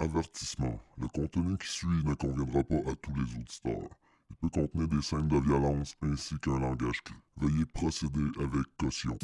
Avertissement. 0.00 0.80
Le 0.96 1.08
contenu 1.08 1.58
qui 1.58 1.66
suit 1.66 2.04
ne 2.04 2.14
conviendra 2.14 2.62
pas 2.62 2.88
à 2.88 2.94
tous 3.02 3.12
les 3.16 3.34
auditeurs. 3.34 3.90
Il 4.30 4.36
peut 4.36 4.48
contenir 4.48 4.86
des 4.86 5.02
scènes 5.02 5.26
de 5.26 5.40
violence 5.40 5.96
ainsi 6.02 6.38
qu'un 6.38 6.60
langage 6.60 7.02
cru. 7.02 7.16
Veuillez 7.38 7.66
procéder 7.66 8.20
avec 8.38 8.64
caution. 8.78 9.18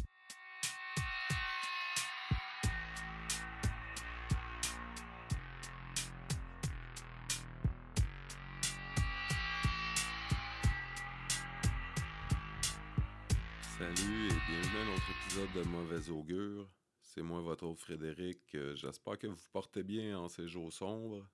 Salut 13.79 14.27
et 14.27 14.41
bienvenue 14.48 14.77
à 14.77 14.82
un 14.82 14.95
autre 14.95 15.11
épisode 15.22 15.52
de 15.54 15.68
Mauvais 15.70 16.11
Augure. 16.11 16.66
C'est 17.14 17.22
moi, 17.22 17.40
votre 17.40 17.72
Frédéric. 17.74 18.56
Euh, 18.56 18.74
J'espère 18.74 19.16
que 19.16 19.28
vous 19.28 19.36
vous 19.36 19.48
portez 19.52 19.84
bien 19.84 20.18
en 20.18 20.28
ces 20.28 20.48
jours 20.48 20.72
sombres. 20.72 21.24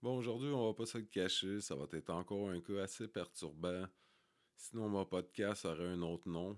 Bon, 0.00 0.16
aujourd'hui, 0.16 0.50
on 0.50 0.68
va 0.68 0.74
pas 0.74 0.86
se 0.86 0.98
le 0.98 1.06
cacher, 1.06 1.60
ça 1.60 1.74
va 1.74 1.86
être 1.92 2.10
encore 2.10 2.50
un 2.50 2.60
cas 2.60 2.84
assez 2.84 3.08
perturbant. 3.08 3.84
Sinon, 4.56 4.88
mon 4.88 5.04
podcast 5.04 5.64
aurait 5.64 5.88
un 5.88 6.02
autre 6.02 6.28
nom. 6.28 6.56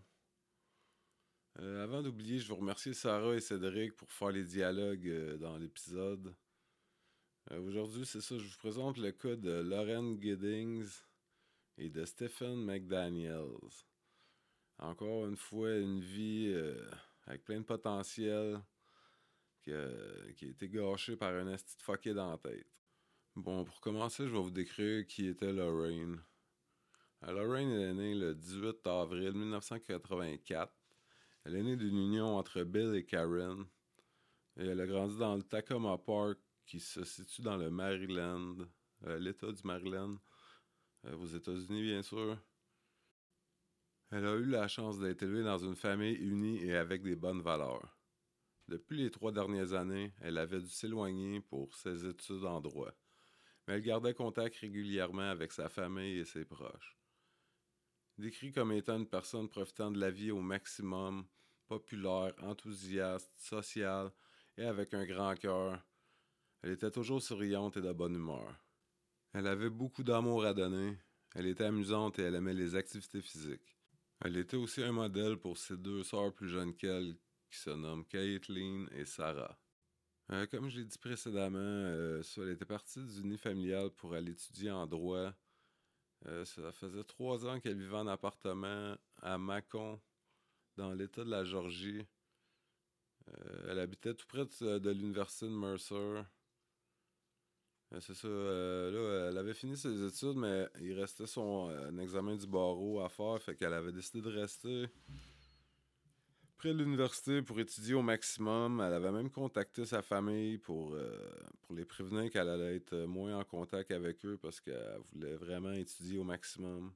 Euh, 1.58 1.82
avant 1.82 2.02
d'oublier, 2.02 2.38
je 2.38 2.48
veux 2.48 2.54
remercier 2.54 2.92
Sarah 2.92 3.34
et 3.34 3.40
Cédric 3.40 3.96
pour 3.96 4.12
faire 4.12 4.30
les 4.30 4.44
dialogues 4.44 5.08
euh, 5.08 5.38
dans 5.38 5.56
l'épisode. 5.56 6.34
Aujourd'hui, 7.50 8.04
c'est 8.04 8.20
ça, 8.20 8.36
je 8.36 8.46
vous 8.46 8.58
présente 8.58 8.98
le 8.98 9.12
cas 9.12 9.36
de 9.36 9.52
Lauren 9.52 10.20
Giddings 10.20 11.00
et 11.78 11.88
de 11.88 12.04
Stephen 12.04 12.62
McDaniels. 12.62 13.86
Encore 14.78 15.26
une 15.26 15.36
fois, 15.36 15.76
une 15.76 16.00
vie 16.00 16.54
avec 17.26 17.44
plein 17.44 17.60
de 17.60 17.64
potentiel 17.64 18.60
qui 19.62 19.72
a, 19.72 19.88
qui 20.36 20.46
a 20.46 20.48
été 20.48 20.68
gâchée 20.68 21.16
par 21.16 21.32
un 21.34 21.48
esti 21.48 21.76
de 21.76 21.82
fucké 21.82 22.14
dans 22.14 22.30
la 22.30 22.38
tête. 22.38 22.66
Bon, 23.34 23.64
pour 23.64 23.80
commencer, 23.80 24.26
je 24.26 24.32
vais 24.32 24.42
vous 24.42 24.50
décrire 24.50 25.06
qui 25.06 25.26
était 25.26 25.52
Lorraine. 25.52 26.20
Euh, 27.24 27.32
Lorraine 27.32 27.70
est 27.70 27.94
née 27.94 28.14
le 28.14 28.34
18 28.34 28.86
avril 28.86 29.32
1984. 29.32 30.72
Elle 31.44 31.56
est 31.56 31.62
née 31.62 31.76
d'une 31.76 31.96
union 31.96 32.36
entre 32.36 32.62
Bill 32.62 32.94
et 32.94 33.04
Karen. 33.04 33.64
Elle 34.56 34.80
a 34.80 34.86
grandi 34.86 35.16
dans 35.16 35.34
le 35.36 35.42
Tacoma 35.42 35.96
Park, 35.96 36.38
qui 36.66 36.78
se 36.78 37.04
situe 37.04 37.42
dans 37.42 37.56
le 37.56 37.70
Maryland, 37.70 38.56
euh, 39.06 39.18
l'État 39.18 39.50
du 39.50 39.62
Maryland, 39.64 40.16
euh, 41.06 41.16
aux 41.16 41.26
États-Unis, 41.26 41.82
bien 41.82 42.02
sûr. 42.02 42.36
Elle 44.14 44.26
a 44.26 44.34
eu 44.34 44.44
la 44.44 44.68
chance 44.68 44.98
d'être 44.98 45.22
élevée 45.22 45.42
dans 45.42 45.56
une 45.56 45.74
famille 45.74 46.16
unie 46.16 46.62
et 46.62 46.76
avec 46.76 47.02
des 47.02 47.16
bonnes 47.16 47.40
valeurs. 47.40 47.98
Depuis 48.68 48.98
les 48.98 49.10
trois 49.10 49.32
dernières 49.32 49.72
années, 49.72 50.12
elle 50.20 50.36
avait 50.36 50.60
dû 50.60 50.68
s'éloigner 50.68 51.40
pour 51.40 51.74
ses 51.74 52.06
études 52.06 52.44
en 52.44 52.60
droit, 52.60 52.92
mais 53.66 53.74
elle 53.74 53.80
gardait 53.80 54.12
contact 54.12 54.56
régulièrement 54.56 55.30
avec 55.30 55.50
sa 55.50 55.70
famille 55.70 56.18
et 56.18 56.26
ses 56.26 56.44
proches. 56.44 56.98
Décrit 58.18 58.52
comme 58.52 58.72
étant 58.72 58.98
une 58.98 59.08
personne 59.08 59.48
profitant 59.48 59.90
de 59.90 59.98
la 59.98 60.10
vie 60.10 60.30
au 60.30 60.42
maximum, 60.42 61.24
populaire, 61.66 62.34
enthousiaste, 62.42 63.32
sociale 63.38 64.12
et 64.58 64.64
avec 64.66 64.92
un 64.92 65.06
grand 65.06 65.34
cœur, 65.36 65.82
elle 66.60 66.72
était 66.72 66.90
toujours 66.90 67.22
souriante 67.22 67.78
et 67.78 67.80
de 67.80 67.92
bonne 67.92 68.16
humeur. 68.16 68.62
Elle 69.32 69.46
avait 69.46 69.70
beaucoup 69.70 70.02
d'amour 70.02 70.44
à 70.44 70.52
donner, 70.52 70.98
elle 71.34 71.46
était 71.46 71.64
amusante 71.64 72.18
et 72.18 72.24
elle 72.24 72.34
aimait 72.34 72.52
les 72.52 72.76
activités 72.76 73.22
physiques. 73.22 73.78
Elle 74.24 74.36
était 74.36 74.56
aussi 74.56 74.82
un 74.82 74.92
modèle 74.92 75.36
pour 75.36 75.58
ses 75.58 75.76
deux 75.76 76.04
sœurs 76.04 76.32
plus 76.32 76.48
jeunes 76.48 76.74
qu'elle, 76.76 77.16
qui 77.50 77.58
se 77.58 77.70
nomment 77.70 78.04
Caitlin 78.04 78.86
et 78.92 79.04
Sarah. 79.04 79.58
Euh, 80.30 80.46
comme 80.46 80.68
je 80.68 80.78
l'ai 80.78 80.84
dit 80.84 80.98
précédemment, 80.98 81.58
euh, 81.58 82.22
elle 82.36 82.50
était 82.50 82.64
partie 82.64 83.04
du 83.04 83.24
nid 83.24 83.36
familial 83.36 83.90
pour 83.90 84.14
aller 84.14 84.30
étudier 84.30 84.70
en 84.70 84.86
droit. 84.86 85.32
Euh, 86.26 86.44
ça 86.44 86.70
faisait 86.70 87.02
trois 87.02 87.46
ans 87.46 87.58
qu'elle 87.58 87.76
vivait 87.76 87.96
en 87.96 88.06
appartement 88.06 88.96
à 89.20 89.38
Macon, 89.38 90.00
dans 90.76 90.92
l'État 90.92 91.24
de 91.24 91.30
la 91.30 91.44
Georgie. 91.44 92.06
Euh, 93.28 93.70
elle 93.70 93.80
habitait 93.80 94.14
tout 94.14 94.26
près 94.28 94.44
de, 94.44 94.78
de 94.78 94.90
l'université 94.90 95.46
de 95.46 95.50
Mercer. 95.50 96.24
Euh, 97.92 98.00
c'est 98.00 98.14
ça. 98.14 98.28
euh, 98.28 98.90
là, 98.90 99.30
elle 99.30 99.38
avait 99.38 99.54
fini 99.54 99.76
ses 99.76 100.04
études, 100.04 100.36
mais 100.36 100.66
il 100.80 100.98
restait 100.98 101.26
son 101.26 101.68
euh, 101.70 101.98
examen 101.98 102.36
du 102.36 102.46
barreau 102.46 103.00
à 103.00 103.08
faire, 103.08 103.40
fait 103.40 103.54
qu'elle 103.54 103.74
avait 103.74 103.92
décidé 103.92 104.22
de 104.22 104.30
rester 104.30 104.86
près 106.56 106.72
de 106.72 106.78
l'université 106.78 107.42
pour 107.42 107.58
étudier 107.58 107.94
au 107.94 108.02
maximum. 108.02 108.80
Elle 108.80 108.94
avait 108.94 109.12
même 109.12 109.30
contacté 109.30 109.84
sa 109.84 110.00
famille 110.00 110.58
pour, 110.58 110.96
pour 111.62 111.74
les 111.74 111.84
prévenir 111.84 112.30
qu'elle 112.30 112.48
allait 112.48 112.76
être 112.76 112.94
moins 112.98 113.36
en 113.36 113.44
contact 113.44 113.90
avec 113.90 114.24
eux 114.24 114.38
parce 114.40 114.60
qu'elle 114.60 115.00
voulait 115.12 115.34
vraiment 115.34 115.72
étudier 115.72 116.20
au 116.20 116.24
maximum. 116.24 116.92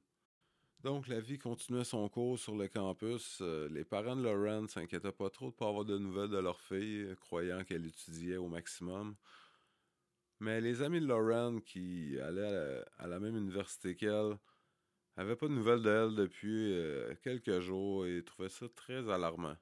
Donc, 0.85 1.09
la 1.09 1.19
vie 1.19 1.37
continuait 1.37 1.83
son 1.83 2.07
cours 2.07 2.39
sur 2.39 2.55
le 2.55 2.69
campus. 2.69 3.41
Les 3.69 3.83
parents 3.83 4.15
de 4.15 4.23
Lauren 4.23 4.69
s'inquiétaient 4.69 5.11
pas 5.11 5.29
trop 5.29 5.49
de 5.49 5.55
pas 5.55 5.67
avoir 5.67 5.83
de 5.83 5.97
nouvelles 5.97 6.29
de 6.29 6.37
leur 6.37 6.61
fille, 6.61 7.13
croyant 7.19 7.65
qu'elle 7.65 7.87
étudiait 7.87 8.37
au 8.37 8.47
maximum. 8.47 9.17
Mais 10.39 10.61
les 10.61 10.81
amis 10.81 10.99
de 10.99 11.07
Lauren 11.07 11.59
qui 11.59 12.17
allaient 12.19 12.83
à 12.97 13.07
la, 13.07 13.19
même 13.19 13.35
université 13.37 13.95
qu'elle 13.95 14.37
avaient 15.15 15.35
pas 15.35 15.47
de 15.47 15.53
nouvelles 15.53 15.81
d'elle 15.81 16.15
depuis 16.15 16.73
euh, 16.73 17.15
quelques 17.23 17.59
jours 17.59 18.05
et 18.05 18.23
trouvaient 18.23 18.49
ça 18.49 18.67
très 18.75 19.09
alarmant. 19.09 19.55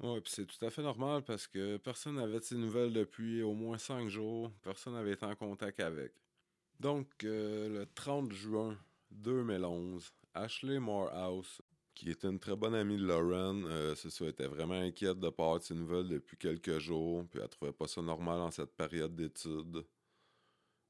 Ouais, 0.00 0.20
puis 0.20 0.32
c'est 0.34 0.46
tout 0.46 0.64
à 0.64 0.70
fait 0.70 0.82
normal 0.82 1.22
parce 1.22 1.46
que 1.46 1.76
personne 1.76 2.16
n'avait 2.16 2.40
de 2.40 2.44
ses 2.44 2.56
nouvelles 2.56 2.92
depuis 2.92 3.42
au 3.42 3.54
moins 3.54 3.78
cinq 3.78 4.08
jours. 4.08 4.50
Personne 4.62 4.94
n'avait 4.94 5.12
été 5.12 5.24
en 5.24 5.34
contact 5.36 5.80
avec. 5.80 6.12
Donc, 6.80 7.08
euh, 7.22 7.68
le 7.68 7.86
30 7.86 8.32
juin 8.32 8.76
2011, 9.12 10.12
Ashley 10.34 10.80
Morehouse, 10.80 11.62
qui 11.94 12.10
était 12.10 12.28
une 12.28 12.40
très 12.40 12.56
bonne 12.56 12.74
amie 12.74 12.96
de 12.96 13.06
Lauren, 13.06 13.62
euh, 13.66 13.94
c'est 13.94 14.10
ça, 14.10 14.26
était 14.26 14.48
vraiment 14.48 14.74
inquiète 14.74 15.20
de 15.20 15.26
avoir 15.26 15.58
de 15.58 15.64
ses 15.64 15.74
nouvelles 15.74 16.08
depuis 16.08 16.36
quelques 16.36 16.78
jours, 16.78 17.24
puis 17.30 17.40
elle 17.40 17.48
trouvait 17.48 17.72
pas 17.72 17.86
ça 17.86 18.02
normal 18.02 18.40
en 18.40 18.50
cette 18.50 18.74
période 18.74 19.14
d'études. 19.14 19.84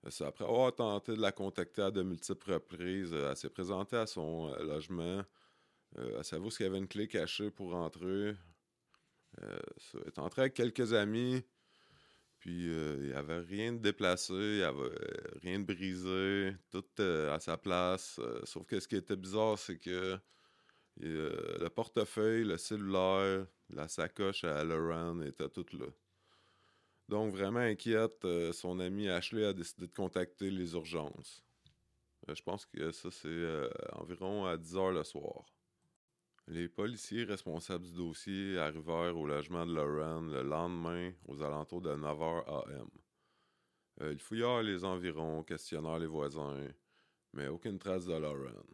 Euh, 0.05 0.27
après 0.27 0.45
avoir 0.45 0.75
tenté 0.75 1.13
de 1.13 1.21
la 1.21 1.33
contacter 1.33 1.83
à 1.83 1.91
de 1.91 2.03
multiples 2.03 2.53
reprises, 2.53 3.13
euh, 3.13 3.31
elle 3.31 3.37
s'est 3.37 3.51
présentée 3.51 3.97
à 3.97 4.07
son 4.07 4.53
euh, 4.53 4.63
logement. 4.65 5.23
Elle 5.97 6.25
savait 6.25 6.49
qu'il 6.49 6.65
y 6.65 6.69
avait 6.69 6.79
une 6.79 6.89
clé 6.89 7.07
cachée 7.07 7.51
pour 7.51 7.73
rentrer. 7.73 8.35
Ça, 9.77 9.99
elle 10.01 10.07
est 10.07 10.19
entrée 10.19 10.43
avec 10.43 10.55
quelques 10.55 10.95
amis. 10.95 11.43
Puis 12.39 12.65
il 12.65 13.09
n'y 13.09 13.13
avait 13.13 13.41
rien 13.41 13.75
de 13.75 13.79
déplacé, 13.79 14.33
il 14.33 14.59
n'y 14.59 15.41
rien 15.43 15.59
de 15.59 15.65
brisé, 15.65 16.57
tout 16.71 16.85
à 16.99 17.39
sa 17.41 17.59
place. 17.59 18.19
Sauf 18.45 18.67
que 18.67 18.81
ce 18.81 18.89
qui 18.89 18.97
était 18.97 19.17
bizarre, 19.17 19.59
c'est 19.59 19.79
que 19.79 20.19
le 20.97 21.69
portefeuille, 21.69 22.45
le 22.45 22.57
cellulaire, 22.57 23.47
la 23.69 23.87
sacoche 23.87 24.45
à 24.45 24.65
Lauren 24.65 25.21
étaient 25.21 25.51
toutes 25.51 25.75
là. 25.75 25.87
Donc 27.09 27.33
vraiment 27.33 27.61
inquiète, 27.61 28.25
euh, 28.25 28.53
son 28.53 28.79
ami 28.79 29.09
Ashley 29.09 29.45
a 29.45 29.53
décidé 29.53 29.87
de 29.87 29.93
contacter 29.93 30.51
les 30.51 30.75
urgences. 30.75 31.43
Euh, 32.29 32.35
je 32.35 32.43
pense 32.43 32.65
que 32.67 32.93
ça 32.93 33.11
c'est 33.11 33.29
euh, 33.29 33.69
environ 33.93 34.47
à 34.47 34.57
10h 34.57 34.93
le 34.93 35.05
soir. 35.05 35.45
Les 36.49 36.69
policiers 36.69 37.25
responsables 37.25 37.85
du 37.85 37.93
dossier 37.93 38.59
arrivèrent 38.59 39.17
au 39.17 39.27
logement 39.27 39.65
de 39.67 39.75
Lauren 39.75 40.23
le 40.23 40.43
lendemain 40.43 41.13
aux 41.27 41.43
alentours 41.43 41.83
de 41.83 41.95
9h 41.95 42.45
AM. 42.47 42.91
Ils 44.01 44.19
fouillèrent 44.19 44.63
les 44.63 44.85
environs, 44.85 45.45
questionnèrent 45.45 46.01
les 46.01 46.07
voisins, 46.07 46.67
mais 47.33 47.47
aucune 47.47 47.79
trace 47.79 48.07
de 48.07 48.15
Lauren. 48.15 48.65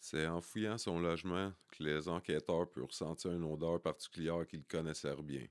C'est 0.00 0.26
en 0.26 0.40
fouillant 0.40 0.78
son 0.78 1.00
logement 1.00 1.52
que 1.72 1.82
les 1.82 2.08
enquêteurs 2.08 2.70
purent 2.70 2.94
sentir 2.94 3.32
une 3.32 3.44
odeur 3.44 3.80
particulière 3.80 4.46
qu'ils 4.46 4.64
connaissèrent 4.64 5.22
bien, 5.22 5.46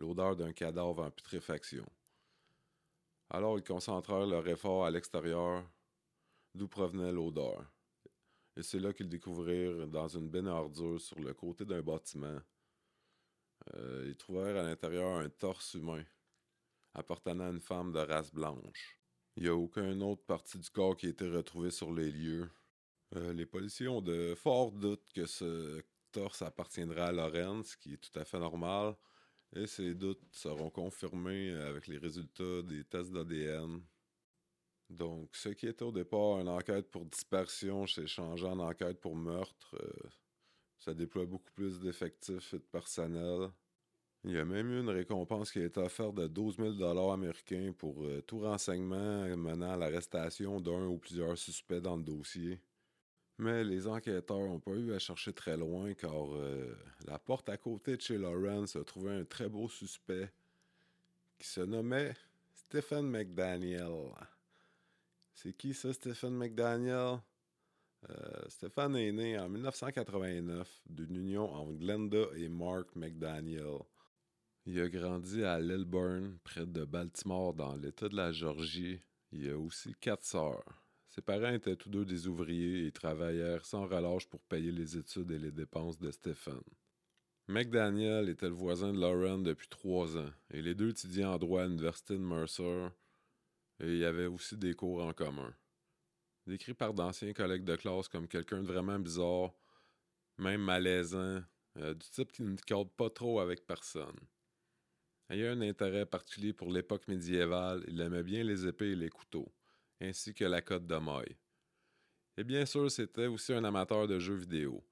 l'odeur 0.00 0.34
d'un 0.34 0.52
cadavre 0.52 1.04
en 1.04 1.10
putréfaction. 1.10 1.86
Alors 3.28 3.58
ils 3.58 3.64
concentrèrent 3.64 4.26
leur 4.26 4.46
effort 4.48 4.84
à 4.84 4.90
l'extérieur, 4.90 5.64
d'où 6.54 6.66
provenait 6.66 7.12
l'odeur. 7.12 7.64
Et 8.56 8.62
c'est 8.62 8.80
là 8.80 8.92
qu'ils 8.92 9.08
découvrirent, 9.08 9.86
dans 9.86 10.08
une 10.08 10.28
benne 10.28 10.48
à 10.48 10.64
sur 10.98 11.20
le 11.20 11.32
côté 11.34 11.64
d'un 11.64 11.82
bâtiment, 11.82 12.40
euh, 13.74 14.06
ils 14.08 14.16
trouvèrent 14.16 14.56
à 14.56 14.62
l'intérieur 14.62 15.18
un 15.18 15.28
torse 15.28 15.74
humain, 15.74 16.02
appartenant 16.94 17.46
à 17.46 17.50
une 17.50 17.60
femme 17.60 17.92
de 17.92 18.00
race 18.00 18.32
blanche. 18.32 18.98
Il 19.36 19.44
n'y 19.44 19.48
a 19.48 19.54
aucune 19.54 20.02
autre 20.02 20.24
partie 20.24 20.58
du 20.58 20.68
corps 20.70 20.96
qui 20.96 21.06
a 21.06 21.10
été 21.10 21.28
retrouvée 21.28 21.70
sur 21.70 21.92
les 21.92 22.10
lieux. 22.10 22.50
Euh, 23.14 23.32
les 23.32 23.46
policiers 23.46 23.88
ont 23.88 24.00
de 24.00 24.34
forts 24.34 24.72
doutes 24.72 25.12
que 25.14 25.26
ce 25.26 25.82
torse 26.10 26.42
appartiendra 26.42 27.06
à 27.06 27.12
Lorraine, 27.12 27.62
ce 27.62 27.76
qui 27.76 27.94
est 27.94 27.98
tout 27.98 28.18
à 28.18 28.24
fait 28.24 28.38
normal, 28.38 28.96
et 29.54 29.66
ces 29.66 29.94
doutes 29.94 30.22
seront 30.32 30.70
confirmés 30.70 31.52
avec 31.52 31.86
les 31.86 31.98
résultats 31.98 32.62
des 32.62 32.84
tests 32.84 33.12
d'ADN. 33.12 33.82
Donc, 34.88 35.36
ce 35.36 35.50
qui 35.50 35.66
était 35.66 35.84
au 35.84 35.92
départ 35.92 36.40
une 36.40 36.48
enquête 36.48 36.90
pour 36.90 37.04
dispersion 37.04 37.86
s'est 37.86 38.06
changé 38.06 38.46
en 38.46 38.58
enquête 38.58 39.00
pour 39.00 39.14
meurtre. 39.14 39.76
Euh, 39.80 40.08
ça 40.78 40.94
déploie 40.94 41.26
beaucoup 41.26 41.52
plus 41.52 41.80
d'effectifs 41.80 42.54
et 42.54 42.58
de 42.58 42.64
personnel. 42.64 43.50
Il 44.24 44.32
y 44.32 44.38
a 44.38 44.44
même 44.44 44.70
eu 44.70 44.80
une 44.80 44.90
récompense 44.90 45.50
qui 45.52 45.60
a 45.60 45.64
été 45.64 45.80
offerte 45.80 46.14
de 46.14 46.26
12 46.26 46.56
000 46.56 47.10
américains 47.10 47.72
pour 47.76 48.04
euh, 48.04 48.20
tout 48.22 48.40
renseignement 48.40 49.34
menant 49.36 49.72
à 49.72 49.76
l'arrestation 49.76 50.60
d'un 50.60 50.86
ou 50.86 50.98
plusieurs 50.98 51.38
suspects 51.38 51.80
dans 51.80 51.96
le 51.96 52.02
dossier. 52.02 52.60
Mais 53.40 53.64
les 53.64 53.86
enquêteurs 53.86 54.40
n'ont 54.40 54.60
pas 54.60 54.72
eu 54.72 54.92
à 54.92 54.98
chercher 54.98 55.32
très 55.32 55.56
loin 55.56 55.94
car 55.94 56.36
euh, 56.36 56.76
la 57.06 57.18
porte 57.18 57.48
à 57.48 57.56
côté 57.56 57.96
de 57.96 58.02
chez 58.02 58.18
Lawrence 58.18 58.76
a 58.76 58.84
trouvé 58.84 59.12
un 59.12 59.24
très 59.24 59.48
beau 59.48 59.66
suspect 59.66 60.30
qui 61.38 61.48
se 61.48 61.62
nommait 61.62 62.14
Stephen 62.52 63.08
McDaniel. 63.08 64.12
C'est 65.32 65.54
qui 65.54 65.72
ça, 65.72 65.90
Stephen 65.94 66.36
McDaniel? 66.36 67.20
Euh, 68.10 68.48
Stephen 68.48 68.94
est 68.96 69.12
né 69.12 69.38
en 69.38 69.48
1989 69.48 70.82
d'une 70.90 71.16
union 71.16 71.50
entre 71.50 71.72
Glenda 71.78 72.26
et 72.36 72.50
Mark 72.50 72.94
McDaniel. 72.94 73.78
Il 74.66 74.78
a 74.82 74.88
grandi 74.90 75.44
à 75.44 75.58
Lilburn, 75.58 76.36
près 76.44 76.66
de 76.66 76.84
Baltimore, 76.84 77.54
dans 77.54 77.74
l'État 77.74 78.10
de 78.10 78.16
la 78.16 78.32
Georgie. 78.32 79.00
Il 79.32 79.48
a 79.48 79.58
aussi 79.58 79.94
quatre 79.98 80.24
sœurs. 80.24 80.62
Ses 81.10 81.22
parents 81.22 81.52
étaient 81.52 81.74
tous 81.74 81.90
deux 81.90 82.04
des 82.04 82.28
ouvriers 82.28 82.86
et 82.86 82.92
travaillèrent 82.92 83.66
sans 83.66 83.86
relâche 83.86 84.28
pour 84.28 84.40
payer 84.42 84.70
les 84.70 84.96
études 84.96 85.32
et 85.32 85.38
les 85.38 85.50
dépenses 85.50 85.98
de 85.98 86.12
Stephen. 86.12 86.62
McDaniel 87.48 88.28
était 88.28 88.48
le 88.48 88.54
voisin 88.54 88.92
de 88.92 89.00
Lauren 89.00 89.38
depuis 89.38 89.66
trois 89.66 90.16
ans, 90.16 90.30
et 90.52 90.62
les 90.62 90.76
deux 90.76 90.90
étudiaient 90.90 91.24
en 91.24 91.36
droit 91.36 91.62
à 91.62 91.66
l'Université 91.66 92.14
de 92.14 92.20
Mercer, 92.20 92.90
et 93.80 93.88
il 93.88 93.98
y 93.98 94.04
avait 94.04 94.26
aussi 94.26 94.56
des 94.56 94.74
cours 94.74 95.02
en 95.02 95.12
commun. 95.12 95.52
Décrit 96.46 96.74
par 96.74 96.94
d'anciens 96.94 97.32
collègues 97.32 97.64
de 97.64 97.74
classe 97.74 98.06
comme 98.06 98.28
quelqu'un 98.28 98.62
de 98.62 98.68
vraiment 98.68 99.00
bizarre, 99.00 99.52
même 100.38 100.62
malaisant, 100.62 101.42
euh, 101.78 101.94
du 101.94 102.08
type 102.08 102.30
qui 102.30 102.42
ne 102.42 102.54
cadre 102.54 102.90
pas 102.90 103.10
trop 103.10 103.40
avec 103.40 103.66
personne. 103.66 104.18
Ayant 105.28 105.50
un 105.50 105.62
intérêt 105.62 106.06
particulier 106.06 106.52
pour 106.52 106.70
l'époque 106.70 107.08
médiévale, 107.08 107.84
il 107.88 108.00
aimait 108.00 108.22
bien 108.22 108.44
les 108.44 108.64
épées 108.64 108.92
et 108.92 108.96
les 108.96 109.10
couteaux, 109.10 109.52
ainsi 110.00 110.34
que 110.34 110.44
la 110.44 110.62
côte 110.62 110.86
de 110.86 110.96
maille. 110.96 111.36
Et 112.36 112.44
bien 112.44 112.64
sûr, 112.64 112.90
c'était 112.90 113.26
aussi 113.26 113.52
un 113.52 113.64
amateur 113.64 114.06
de 114.06 114.18
jeux 114.18 114.36
vidéo. 114.36 114.82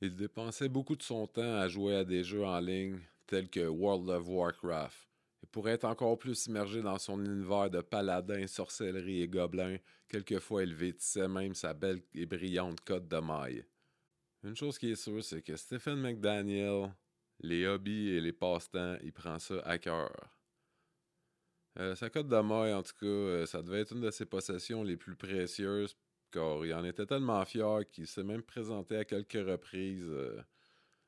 Il 0.00 0.16
dépensait 0.16 0.68
beaucoup 0.68 0.96
de 0.96 1.02
son 1.02 1.26
temps 1.26 1.56
à 1.56 1.68
jouer 1.68 1.96
à 1.96 2.04
des 2.04 2.24
jeux 2.24 2.44
en 2.44 2.58
ligne 2.58 2.98
tels 3.26 3.48
que 3.48 3.66
World 3.66 4.08
of 4.08 4.28
Warcraft. 4.28 5.08
Et 5.42 5.46
pour 5.46 5.68
être 5.68 5.84
encore 5.84 6.18
plus 6.18 6.46
immergé 6.46 6.82
dans 6.82 6.98
son 6.98 7.24
univers 7.24 7.70
de 7.70 7.80
paladins, 7.80 8.46
sorcellerie 8.46 9.22
et 9.22 9.28
gobelins, 9.28 9.78
quelquefois 10.08 10.64
il 10.64 10.74
vêtissait 10.74 11.28
même 11.28 11.54
sa 11.54 11.74
belle 11.74 12.02
et 12.14 12.26
brillante 12.26 12.80
côte 12.80 13.08
de 13.08 13.18
maille. 13.18 13.64
Une 14.42 14.56
chose 14.56 14.78
qui 14.78 14.90
est 14.90 14.96
sûre, 14.96 15.22
c'est 15.22 15.42
que 15.42 15.56
Stephen 15.56 16.00
McDaniel 16.00 16.90
les 17.42 17.66
hobbies 17.66 18.10
et 18.10 18.20
les 18.20 18.32
passe-temps, 18.32 18.96
il 19.02 19.12
prend 19.12 19.38
ça 19.38 19.60
à 19.60 19.78
cœur. 19.78 20.10
Euh, 21.80 21.94
sa 21.94 22.10
cote 22.10 22.26
maille, 22.26 22.74
en 22.74 22.82
tout 22.82 22.92
cas, 23.00 23.06
euh, 23.06 23.46
ça 23.46 23.62
devait 23.62 23.80
être 23.80 23.92
une 23.94 24.02
de 24.02 24.10
ses 24.10 24.26
possessions 24.26 24.82
les 24.82 24.98
plus 24.98 25.16
précieuses, 25.16 25.96
car 26.30 26.64
il 26.66 26.74
en 26.74 26.84
était 26.84 27.06
tellement 27.06 27.42
fier 27.46 27.88
qu'il 27.90 28.06
s'est 28.06 28.22
même 28.22 28.42
présenté 28.42 28.98
à 28.98 29.06
quelques 29.06 29.48
reprises 29.48 30.04
euh, 30.06 30.42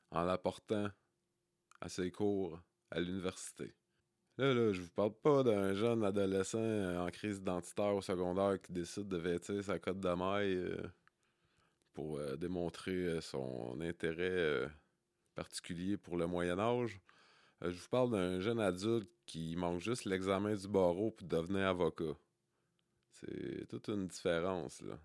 en 0.09 0.23
l'apportant 0.23 0.89
à 1.79 1.89
ses 1.89 2.09
cours 2.09 2.59
à 2.89 2.99
l'université. 2.99 3.75
Là, 4.39 4.51
là, 4.55 4.73
je 4.73 4.81
vous 4.81 4.89
parle 4.89 5.13
pas 5.13 5.43
d'un 5.43 5.75
jeune 5.75 6.03
adolescent 6.03 6.57
en 6.57 7.09
crise 7.11 7.37
identitaire 7.37 7.95
au 7.95 8.01
secondaire 8.01 8.59
qui 8.59 8.73
décide 8.73 9.07
de 9.07 9.17
vêtir 9.17 9.63
sa 9.63 9.77
cote 9.77 9.99
de 9.99 10.09
maille 10.09 10.75
pour 11.93 12.19
démontrer 12.37 13.21
son 13.21 13.79
intérêt 13.79 14.67
particulier 15.35 15.97
pour 15.97 16.17
le 16.17 16.25
Moyen 16.25 16.57
Âge. 16.57 16.99
Euh, 17.63 17.71
je 17.71 17.79
vous 17.79 17.89
parle 17.89 18.11
d'un 18.11 18.39
jeune 18.39 18.59
adulte 18.59 19.09
qui 19.25 19.55
manque 19.55 19.79
juste 19.79 20.05
l'examen 20.05 20.55
du 20.55 20.67
barreau 20.67 21.11
pour 21.11 21.27
devenir 21.27 21.67
avocat. 21.67 22.15
C'est 23.11 23.67
toute 23.69 23.87
une 23.87 24.07
différence, 24.07 24.81
là. 24.81 24.99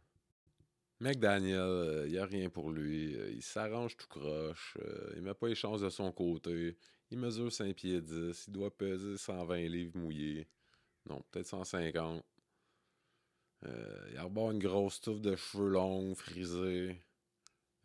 McDaniel, 1.00 2.06
il 2.06 2.12
n'y 2.12 2.18
a 2.18 2.24
rien 2.24 2.50
pour 2.50 2.70
lui. 2.72 3.14
Euh, 3.14 3.30
il 3.30 3.42
s'arrange 3.42 3.96
tout 3.96 4.08
croche. 4.08 4.76
Euh, 4.80 5.12
il 5.16 5.22
met 5.22 5.34
pas 5.34 5.46
les 5.46 5.54
chances 5.54 5.80
de 5.80 5.90
son 5.90 6.10
côté. 6.10 6.76
Il 7.10 7.18
mesure 7.18 7.52
5 7.52 7.74
pieds 7.76 8.00
10. 8.00 8.46
Il 8.48 8.52
doit 8.52 8.76
peser 8.76 9.16
120 9.16 9.68
livres 9.68 9.96
mouillés. 9.96 10.48
Non, 11.06 11.22
peut-être 11.30 11.46
150. 11.46 12.24
il 13.64 14.16
arbore 14.16 14.50
une 14.50 14.58
grosse 14.58 15.00
touffe 15.00 15.20
de 15.20 15.36
cheveux 15.36 15.68
longs, 15.68 16.14
frisés. 16.16 16.98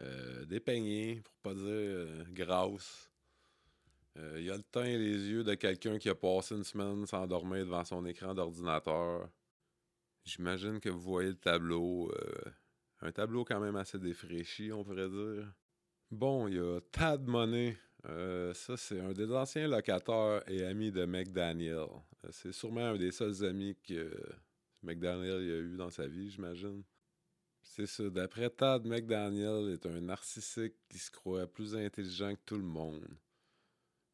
Euh, 0.01 0.45
dépeigné, 0.45 1.21
pour 1.21 1.33
pas 1.35 1.53
dire 1.53 1.63
euh. 1.65 2.23
Euh, 4.17 4.39
il 4.39 4.49
a 4.51 4.57
le 4.57 4.63
teint 4.63 4.83
et 4.83 4.97
les 4.97 5.29
yeux 5.29 5.43
de 5.43 5.55
quelqu'un 5.55 5.97
qui 5.97 6.09
a 6.09 6.15
passé 6.15 6.55
une 6.55 6.63
semaine 6.63 7.05
sans 7.07 7.25
dormir 7.25 7.65
devant 7.65 7.83
son 7.83 8.05
écran 8.05 8.33
d'ordinateur. 8.33 9.29
J'imagine 10.23 10.79
que 10.79 10.89
vous 10.89 10.99
voyez 10.99 11.29
le 11.29 11.35
tableau. 11.35 12.11
un 13.01 13.11
tableau 13.11 13.43
quand 13.43 13.59
même 13.59 13.75
assez 13.75 13.99
défraîchi, 13.99 14.71
on 14.71 14.83
pourrait 14.83 15.09
dire. 15.09 15.51
Bon, 16.11 16.47
il 16.47 16.55
y 16.55 16.59
a 16.59 16.79
Tad 16.91 17.27
Money. 17.27 17.75
ça, 18.53 18.77
c'est 18.77 19.01
un 19.01 19.11
des 19.13 19.31
anciens 19.33 19.67
locataires 19.67 20.43
et 20.47 20.63
amis 20.63 20.91
de 20.91 21.05
McDaniel. 21.05 21.87
c'est 22.29 22.53
sûrement 22.53 22.91
un 22.91 22.97
des 22.97 23.11
seuls 23.11 23.43
amis 23.43 23.75
que 23.83 24.11
McDaniel 24.83 25.37
a 25.37 25.59
eu 25.59 25.75
dans 25.75 25.89
sa 25.89 26.07
vie, 26.07 26.29
j'imagine. 26.29 26.83
C'est 27.63 27.87
ça. 27.87 28.09
D'après 28.09 28.49
Todd 28.49 28.85
McDaniel, 28.85 29.71
est 29.71 29.85
un 29.85 30.01
narcissique 30.01 30.75
qui 30.89 30.99
se 30.99 31.09
croit 31.09 31.47
plus 31.47 31.75
intelligent 31.75 32.35
que 32.35 32.41
tout 32.45 32.57
le 32.57 32.63
monde. 32.63 33.07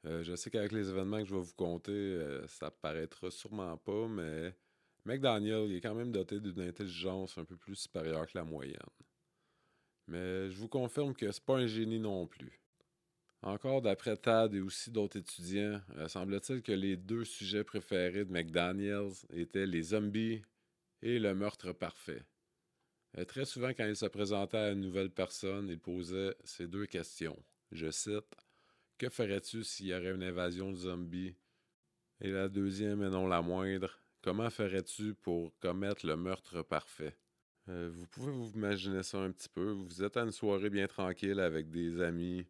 Euh, 0.06 0.24
je 0.24 0.36
sais 0.36 0.50
qu'avec 0.50 0.72
les 0.72 0.90
événements 0.90 1.20
que 1.20 1.26
je 1.26 1.36
vais 1.36 1.42
vous 1.42 1.56
conter, 1.56 1.92
euh, 1.92 2.48
ça 2.48 2.72
paraîtra 2.72 3.30
sûrement 3.32 3.76
pas, 3.78 4.08
mais 4.08 4.56
McDaniel 5.06 5.72
est 5.74 5.82
quand 5.82 5.96
même 5.96 6.12
doté 6.12 6.40
d'une 6.40 6.62
intelligence 6.62 7.38
un 7.38 7.44
peu 7.44 7.58
plus 7.58 7.76
supérieure 7.76 8.26
que 8.28 8.38
la 8.38 8.46
moyenne. 8.46 8.78
Mais 10.08 10.50
je 10.50 10.58
vous 10.58 10.70
confirme 10.70 11.14
que 11.14 11.32
c'est 11.32 11.44
pas 11.44 11.58
un 11.58 11.68
génie 11.68 12.00
non 12.00 12.28
plus. 12.28 12.62
Encore 13.42 13.82
d'après 13.82 14.18
Tad 14.18 14.54
et 14.54 14.62
aussi 14.62 14.92
d'autres 14.92 15.18
étudiants, 15.18 15.82
euh, 15.98 16.08
semble-t-il 16.08 16.62
que 16.62 16.72
les 16.72 16.98
deux 16.98 17.26
sujets 17.26 17.64
préférés 17.64 18.26
de 18.26 18.32
McDaniels 18.32 19.12
étaient 19.32 19.68
les 19.68 19.84
zombies 19.84 20.42
et 21.02 21.20
le 21.20 21.36
meurtre 21.36 21.72
parfait. 21.72 22.24
Très 23.28 23.46
souvent, 23.46 23.70
quand 23.70 23.88
il 23.88 23.96
se 23.96 24.06
présentait 24.06 24.58
à 24.58 24.72
une 24.72 24.82
nouvelle 24.82 25.10
personne, 25.10 25.68
il 25.68 25.80
posait 25.80 26.36
ces 26.44 26.68
deux 26.68 26.86
questions. 26.86 27.42
Je 27.72 27.90
cite 27.90 28.36
Que 29.00 29.08
ferais-tu 29.08 29.64
s'il 29.64 29.88
y 29.88 29.94
aurait 29.94 30.14
une 30.14 30.24
invasion 30.24 30.72
de 30.74 30.76
zombies? 30.76 31.34
Et 32.20 32.32
la 32.32 32.50
deuxième, 32.50 33.02
et 33.02 33.10
non 33.10 33.28
la 33.28 33.42
moindre 33.42 33.98
Comment 34.22 34.50
ferais-tu 34.50 35.14
pour 35.14 35.58
commettre 35.60 36.06
le 36.06 36.18
meurtre 36.18 36.62
parfait? 36.64 37.16
Euh, 37.70 37.90
Vous 37.94 38.06
pouvez 38.08 38.34
vous 38.34 38.52
imaginer 38.56 39.02
ça 39.02 39.20
un 39.20 39.32
petit 39.32 39.48
peu. 39.48 39.72
Vous 39.72 40.04
êtes 40.04 40.18
à 40.18 40.24
une 40.24 40.34
soirée 40.34 40.70
bien 40.70 40.86
tranquille 40.86 41.40
avec 41.40 41.70
des 41.70 42.02
amis. 42.02 42.46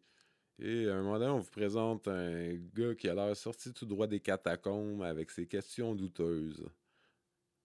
Et 0.58 0.88
à 0.88 0.96
un 0.96 1.02
moment 1.02 1.20
donné, 1.20 1.30
on 1.30 1.38
vous 1.38 1.50
présente 1.50 2.08
un 2.08 2.54
gars 2.74 2.96
qui 2.96 3.08
a 3.08 3.14
l'air 3.14 3.36
sorti 3.36 3.72
tout 3.72 3.86
droit 3.86 4.08
des 4.08 4.18
catacombes 4.18 5.02
avec 5.02 5.30
ses 5.30 5.46
questions 5.46 5.94
douteuses. 5.94 6.68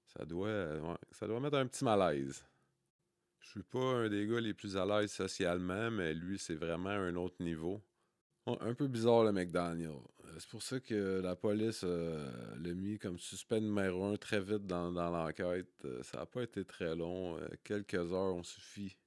Ça 0.06 0.26
doit, 0.26 0.78
mettre 1.40 1.58
un 1.58 1.66
petit 1.66 1.84
malaise. 1.84 2.46
Je 3.40 3.50
suis 3.50 3.64
pas 3.64 3.80
un 3.80 4.10
des 4.10 4.28
gars 4.28 4.40
les 4.40 4.54
plus 4.54 4.78
à 4.78 4.86
l'aise 4.86 5.12
socialement, 5.12 5.90
mais 5.90 6.14
lui, 6.14 6.38
c'est 6.38 6.54
vraiment 6.54 6.90
un 6.90 7.16
autre 7.16 7.42
niveau. 7.42 7.82
Un 8.48 8.74
peu 8.74 8.88
bizarre, 8.88 9.24
le 9.24 9.32
McDaniel. 9.32 9.90
Euh, 10.26 10.36
c'est 10.40 10.50
pour 10.50 10.62
ça 10.62 10.80
que 10.80 11.22
la 11.22 11.36
police 11.36 11.82
euh, 11.84 12.30
l'a 12.58 12.74
mis 12.74 13.00
comme 13.00 13.18
suspect 13.18 13.60
numéro 13.60 14.06
un 14.06 14.18
très 14.18 14.40
vite 14.40 14.66
dans, 14.68 14.92
l'enquête. 14.92 15.86
Euh, 15.86 16.04
ça 16.04 16.20
n'a 16.20 16.26
pas 16.26 16.44
été 16.44 16.64
très 16.66 16.96
long. 16.96 17.40
quelques 17.64 17.96
heures 17.96 18.36
ont 18.36 18.44
suffi 18.44 18.98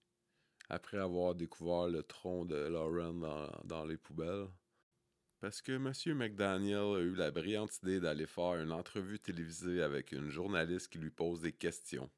après 0.68 0.99
avoir 0.99 1.35
découvert 1.35 1.88
le 1.88 2.02
tronc 2.02 2.45
de 2.45 2.57
Lauren 2.57 3.14
dans, 3.14 3.49
dans 3.64 3.85
les 3.85 3.97
poubelles. 3.97 4.49
Parce 5.40 5.62
que 5.62 5.73
M. 5.73 5.92
McDaniel 6.16 6.97
a 6.97 6.99
eu 6.99 7.14
la 7.14 7.30
brillante 7.30 7.78
idée 7.83 8.00
d'aller 8.00 8.26
faire 8.26 8.57
une 8.57 8.73
entrevue 8.73 9.21
télévisée 9.21 9.83
avec 9.83 10.11
une 10.11 10.28
journaliste 10.28 10.88
qui 10.88 10.99
lui 10.99 11.11
pose 11.11 11.40
des 11.40 11.52
questions. 11.52 12.11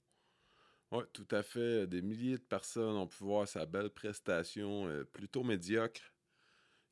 Oui, 0.91 1.05
tout 1.13 1.29
à 1.31 1.43
fait. 1.43 1.87
Des 1.87 2.01
milliers 2.01 2.39
de 2.39 2.43
personnes 2.43 2.97
ont 2.97 3.07
pu 3.07 3.23
voir 3.23 3.47
sa 3.47 3.67
belle 3.67 3.91
prestation 3.91 4.89
plutôt 5.13 5.45
médiocre. 5.45 6.01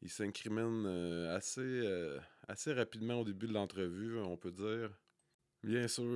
Il 0.02 0.10
s'incrimine 0.10 0.84
euh, 0.86 1.36
assez, 1.36 1.60
euh, 1.60 2.18
assez 2.46 2.72
rapidement 2.72 3.20
au 3.20 3.24
début 3.24 3.48
de 3.48 3.52
l'entrevue, 3.52 4.18
on 4.20 4.36
peut 4.36 4.52
dire. 4.52 4.90
Bien 5.64 5.88
sûr, 5.88 6.06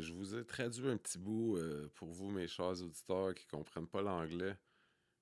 je 0.00 0.12
vous 0.12 0.34
ai 0.36 0.44
traduit 0.44 0.86
un 0.88 0.98
petit 0.98 1.18
bout 1.18 1.58
pour 1.94 2.08
vous, 2.08 2.28
mes 2.28 2.46
chers 2.46 2.82
auditeurs 2.82 3.34
qui 3.34 3.46
ne 3.46 3.50
comprennent 3.58 3.88
pas 3.88 4.02
l'anglais. 4.02 4.54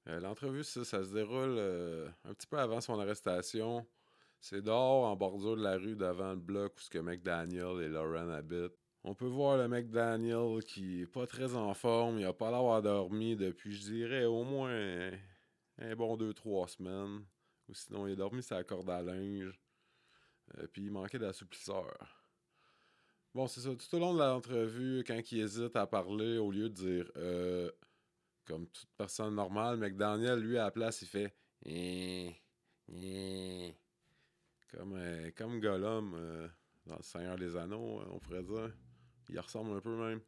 L'entrevue, 0.07 0.65
ça, 0.65 0.85
se 0.85 1.15
déroule 1.15 1.61
un 2.25 2.35
petit 2.35 2.49
peu 2.49 2.59
avant 2.59 2.81
son 2.81 2.99
arrestation. 2.99 3.87
C'est 4.41 4.63
dehors, 4.63 5.05
en 5.05 5.15
bordure 5.15 5.57
de 5.57 5.63
la 5.63 5.77
rue, 5.77 5.95
devant 5.95 6.31
le 6.31 6.41
bloc 6.41 6.75
où 6.77 6.81
ce 6.81 6.91
que 6.91 6.99
McDaniel 6.99 7.81
et 7.81 7.89
Lauren 7.89 8.31
habitent. 8.31 8.77
On 9.05 9.15
peut 9.15 9.27
voir 9.27 9.57
le 9.57 9.69
mec 9.69 9.91
Daniel 9.91 10.63
qui 10.65 11.03
est 11.03 11.07
pas 11.07 11.27
très 11.27 11.55
en 11.55 11.73
forme. 11.75 12.19
Il 12.19 12.25
a 12.27 12.33
pas 12.33 12.51
l'air 12.51 12.83
dormi 12.83 13.37
depuis, 13.37 13.73
je 13.73 13.93
dirais, 13.93 14.25
au 14.25 14.45
moins 14.45 15.11
un, 15.79 15.97
bon 15.97 16.17
deux, 16.17 16.35
trois 16.35 16.69
semaines. 16.69 17.25
Ou 17.69 17.75
sinon, 17.75 18.07
il 18.07 18.13
a 18.13 18.17
dormi 18.17 18.43
sa 18.43 18.65
corde 18.65 18.91
à 18.91 19.03
linge. 19.03 19.59
Euh, 20.57 20.67
puis 20.67 20.83
il 20.83 20.91
manquait 20.91 21.19
d'assouplisseur. 21.19 21.95
Bon, 23.35 23.47
c'est 23.47 23.61
ça. 23.61 23.71
Tout 23.75 23.97
au 23.97 23.99
long 23.99 24.15
de 24.15 24.19
l'entrevue, 24.19 25.05
quand 25.07 25.21
il 25.33 25.41
hésite 25.41 25.77
à 25.77 25.87
parler, 25.87 26.39
au 26.39 26.51
lieu 26.51 26.69
de 26.71 26.75
dire 26.75 27.13
euh, 27.17 27.71
comme 28.47 28.67
toute 28.67 28.89
personne 28.97 29.35
normale, 29.35 29.77
McDaniel, 29.77 30.41
lui, 30.41 30.57
à 30.57 30.65
la 30.65 30.71
place, 30.71 31.03
il 31.03 31.09
fait 31.09 31.35
eh, 31.67 32.35
eh. 32.91 33.75
comme, 34.73 34.95
euh, 34.97 35.31
comme 35.37 35.61
Gollum 35.61 36.15
euh, 36.15 36.49
dans 36.87 36.97
Le 36.97 37.03
Seigneur 37.03 37.37
des 37.37 37.57
Anneaux, 37.57 38.03
on 38.11 38.19
pourrait 38.19 38.43
dire. 38.43 38.73
Il 39.29 39.39
ressemble 39.39 39.77
un 39.77 39.81
peu 39.81 39.95
même. 39.97 40.21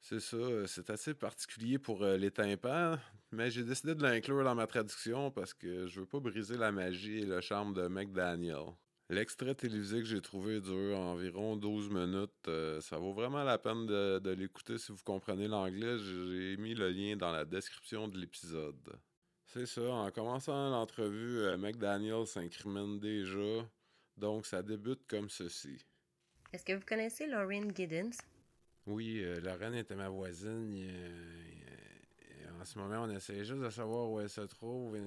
C'est 0.00 0.20
ça, 0.20 0.66
c'est 0.68 0.88
assez 0.90 1.14
particulier 1.14 1.78
pour 1.80 2.04
les 2.04 2.30
tympans, 2.30 2.96
mais 3.32 3.50
j'ai 3.50 3.64
décidé 3.64 3.94
de 3.94 4.02
l'inclure 4.02 4.44
dans 4.44 4.54
ma 4.54 4.66
traduction 4.66 5.30
parce 5.30 5.54
que 5.54 5.86
je 5.86 6.00
veux 6.00 6.06
pas 6.06 6.20
briser 6.20 6.56
la 6.56 6.72
magie 6.72 7.18
et 7.18 7.26
le 7.26 7.40
charme 7.40 7.74
de 7.74 7.88
McDaniel. 7.88 8.74
L'extrait 9.08 9.54
télévisé 9.54 9.98
que 9.98 10.04
j'ai 10.04 10.20
trouvé 10.20 10.60
dure 10.60 10.98
environ 10.98 11.56
12 11.56 11.90
minutes. 11.90 12.48
Euh, 12.48 12.80
ça 12.80 12.98
vaut 12.98 13.12
vraiment 13.12 13.44
la 13.44 13.56
peine 13.56 13.86
de, 13.86 14.30
l'écouter 14.30 14.78
si 14.78 14.90
vous 14.90 15.02
comprenez 15.04 15.46
l'anglais. 15.46 15.96
J'ai 15.98 16.56
mis 16.56 16.74
le 16.74 16.90
lien 16.90 17.16
dans 17.16 17.30
la 17.30 17.44
description 17.44 18.08
de 18.08 18.18
l'épisode. 18.18 18.98
C'est 19.44 19.66
ça, 19.66 19.88
en 19.88 20.10
commençant 20.10 20.70
l'entrevue, 20.70 21.38
euh, 21.38 21.56
McDaniel 21.56 22.26
s'incrimine 22.26 22.98
déjà. 22.98 23.68
Donc 24.16 24.44
ça 24.44 24.62
débute 24.62 25.06
comme 25.06 25.30
ceci. 25.30 25.86
Est-ce 26.52 26.64
que 26.64 26.72
vous 26.72 26.84
connaissez 26.84 27.26
Lorraine 27.26 27.72
Giddens? 27.76 28.18
Oui, 28.86 29.20
euh, 29.22 29.40
Lorraine 29.40 29.74
était 29.74 29.94
ma 29.94 30.08
voisine. 30.08 30.68
Ce 32.66 32.78
moment, 32.78 33.04
on 33.04 33.10
essaie 33.10 33.44
juste 33.44 33.62
de 33.62 33.70
savoir 33.70 34.10
où 34.10 34.20
elle 34.20 34.28
se 34.28 34.42
trouve. 34.42 34.98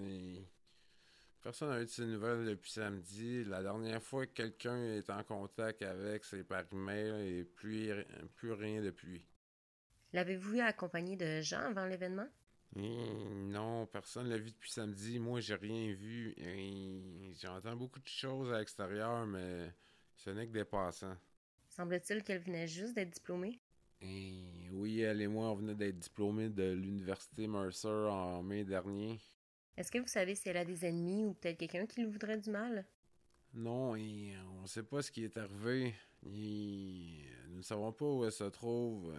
Personne 1.41 1.69
n'a 1.69 1.81
eu 1.81 1.85
de 1.85 1.89
ces 1.89 2.05
nouvelles 2.05 2.45
depuis 2.45 2.71
samedi. 2.71 3.43
La 3.45 3.61
dernière 3.61 4.01
fois 4.01 4.25
que 4.25 4.33
quelqu'un 4.33 4.77
est 4.77 5.09
en 5.09 5.23
contact 5.23 5.81
avec, 5.83 6.25
c'est 6.25 6.43
par 6.43 6.63
email 6.73 7.39
et 7.39 7.43
plus, 7.43 7.91
plus 8.35 8.53
rien 8.53 8.81
depuis. 8.81 9.23
L'avez-vous 10.11 10.53
vu 10.53 10.59
accompagné 10.59 11.15
de 11.15 11.41
gens 11.41 11.59
avant 11.59 11.85
l'événement? 11.85 12.27
Hmm, 12.75 13.51
non, 13.51 13.85
personne 13.87 14.25
ne 14.25 14.31
l'a 14.31 14.37
vu 14.37 14.51
depuis 14.51 14.71
samedi. 14.71 15.19
Moi, 15.19 15.39
j'ai 15.39 15.55
rien 15.55 15.93
vu. 15.93 16.35
J'entends 17.41 17.75
beaucoup 17.75 17.99
de 17.99 18.07
choses 18.07 18.51
à 18.51 18.59
l'extérieur, 18.59 19.25
mais 19.25 19.73
ce 20.15 20.31
n'est 20.31 20.47
que 20.47 20.51
des 20.51 20.65
passants. 20.65 21.17
Semble-t-il 21.69 22.23
qu'elle 22.23 22.41
venait 22.41 22.67
juste 22.67 22.95
d'être 22.95 23.11
diplômée? 23.11 23.59
Oui, 24.71 25.01
elle 25.01 25.21
et 25.21 25.27
moi, 25.27 25.49
on 25.51 25.55
venait 25.55 25.75
d'être 25.75 25.99
diplômés 25.99 26.49
de 26.49 26.71
l'université 26.71 27.47
Mercer 27.47 27.87
en 27.87 28.41
mai 28.43 28.63
dernier. 28.63 29.19
Est-ce 29.77 29.91
que 29.91 29.99
vous 29.99 30.07
savez 30.07 30.35
si 30.35 30.49
elle 30.49 30.57
a 30.57 30.65
des 30.65 30.85
ennemis 30.85 31.25
ou 31.25 31.33
peut-être 31.33 31.57
quelqu'un 31.57 31.85
qui 31.85 32.01
lui 32.01 32.11
voudrait 32.11 32.37
du 32.37 32.49
mal? 32.49 32.85
Non, 33.53 33.95
et 33.95 34.33
on 34.57 34.61
ne 34.61 34.67
sait 34.67 34.83
pas 34.83 35.01
ce 35.01 35.11
qui 35.11 35.23
est 35.23 35.37
arrivé. 35.37 35.95
nous 36.23 37.57
ne 37.57 37.61
savons 37.61 37.91
pas 37.91 38.05
où 38.05 38.25
elle 38.25 38.31
se 38.31 38.43
trouve. 38.43 39.13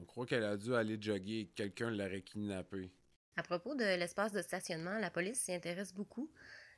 on 0.00 0.04
croit 0.04 0.26
qu'elle 0.26 0.44
a 0.44 0.56
dû 0.56 0.74
aller 0.74 1.00
jogger 1.00 1.40
et 1.40 1.46
que 1.46 1.54
quelqu'un 1.54 1.90
l'aurait 1.90 2.22
kidnappée. 2.22 2.90
À 3.36 3.42
propos 3.42 3.74
de 3.74 3.84
l'espace 3.84 4.32
de 4.32 4.42
stationnement, 4.42 4.98
la 4.98 5.10
police 5.10 5.40
s'y 5.40 5.54
intéresse 5.54 5.94
beaucoup. 5.94 6.30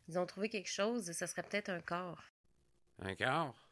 Ils 0.09 0.19
ont 0.19 0.27
trouvé 0.27 0.49
quelque 0.49 0.71
chose 0.71 1.11
et 1.11 1.13
ce 1.13 1.27
serait 1.27 1.43
peut-être 1.43 1.71
un 1.71 1.81
corps. 1.81 2.23
Un 3.01 3.17
corps? 3.17 3.64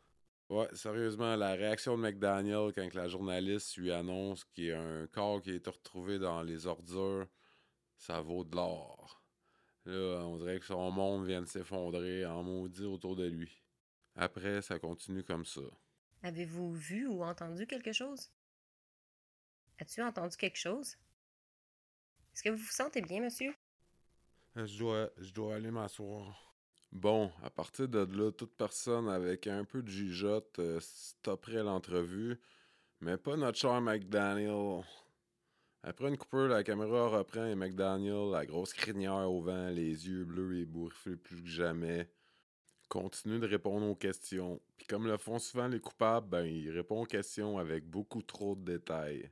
Ouais, 0.53 0.69
sérieusement, 0.75 1.35
la 1.35 1.55
réaction 1.55 1.97
de 1.97 2.03
McDaniel 2.03 2.73
quand 2.75 2.93
la 2.93 3.09
journaliste 3.09 3.79
lui 3.79 3.91
annonce 3.91 4.45
qu'il 4.45 4.65
y 4.65 4.71
a 4.71 4.83
un 4.83 5.07
corps 5.07 5.41
qui 5.41 5.51
a 5.51 5.55
été 5.55 5.71
retrouvé 5.71 6.19
dans 6.19 6.43
les 6.43 6.67
ordures, 6.67 7.27
ça 7.97 8.21
vaut 8.21 8.45
de 8.45 8.55
l'or. 8.55 9.25
Là, 9.87 10.27
on 10.27 10.37
dirait 10.37 10.61
que 10.61 10.67
son 10.67 10.91
monde 10.91 11.27
vient 11.27 11.41
de 11.41 11.47
s'effondrer 11.47 12.27
en 12.27 12.43
maudit 12.43 12.85
autour 12.85 13.17
de 13.17 13.25
lui. 13.25 13.63
Après, 14.15 14.61
ça 14.61 14.79
continue 14.79 15.25
comme 15.25 15.47
ça. 15.47 15.63
Avez-vous 16.23 16.75
vu 16.75 17.07
ou 17.07 17.25
entendu 17.25 17.67
quelque 17.67 17.95
chose? 17.95 18.31
As-tu 19.79 20.03
entendu 20.03 20.37
quelque 20.37 20.59
chose? 20.59 20.99
Est-ce 22.35 22.43
que 22.43 22.51
vous 22.51 22.59
vous 22.59 22.71
sentez 22.73 23.01
bien, 23.01 23.23
monsieur? 23.23 23.55
Euh, 24.59 24.67
je 24.67 24.79
dois, 24.79 25.11
je 25.17 25.33
dois 25.33 25.55
aller 25.55 25.71
m'asseoir. 25.71 26.52
Bon, 26.93 27.33
à 27.43 27.49
partir 27.49 27.89
de 27.89 28.01
là, 28.01 28.31
toute 28.33 28.55
personne 28.55 29.09
avec 29.09 29.47
un 29.47 29.65
peu 29.65 29.83
de 29.83 29.89
jugeote 29.89 30.59
euh, 30.59 30.79
stopperait 30.81 31.63
l'entrevue, 31.63 32.39
mais 33.01 33.17
pas 33.17 33.35
notre 33.37 33.59
cher 33.59 33.81
McDaniel. 33.81 34.85
Après 35.83 36.09
une 36.09 36.19
coupure, 36.19 36.49
la 36.49 36.63
caméra 36.63 37.09
reprend 37.09 37.47
et 37.47 37.55
McDaniel, 37.55 38.31
la 38.31 38.45
grosse 38.45 38.75
crinière 38.75 39.31
au 39.31 39.41
vent, 39.41 39.71
les 39.71 40.07
yeux 40.07 40.25
bleus 40.27 40.59
et 40.59 40.67
bourriflés 40.67 41.17
plus 41.17 41.43
que 41.43 41.49
jamais, 41.49 42.11
continue 42.91 43.39
de 43.41 43.47
répondre 43.47 43.87
aux 43.87 43.97
questions. 43.97 44.61
Puis 44.77 44.87
comme 44.87 45.07
le 45.07 45.17
font 45.17 45.39
souvent 45.39 45.69
les 45.69 45.81
coupables, 45.81 46.29
ben 46.29 46.45
il 46.45 46.71
répond 46.71 47.03
aux 47.03 47.07
questions 47.07 47.57
avec 47.57 47.89
beaucoup 47.89 48.23
trop 48.23 48.55
de 48.55 48.65
détails. 48.65 49.31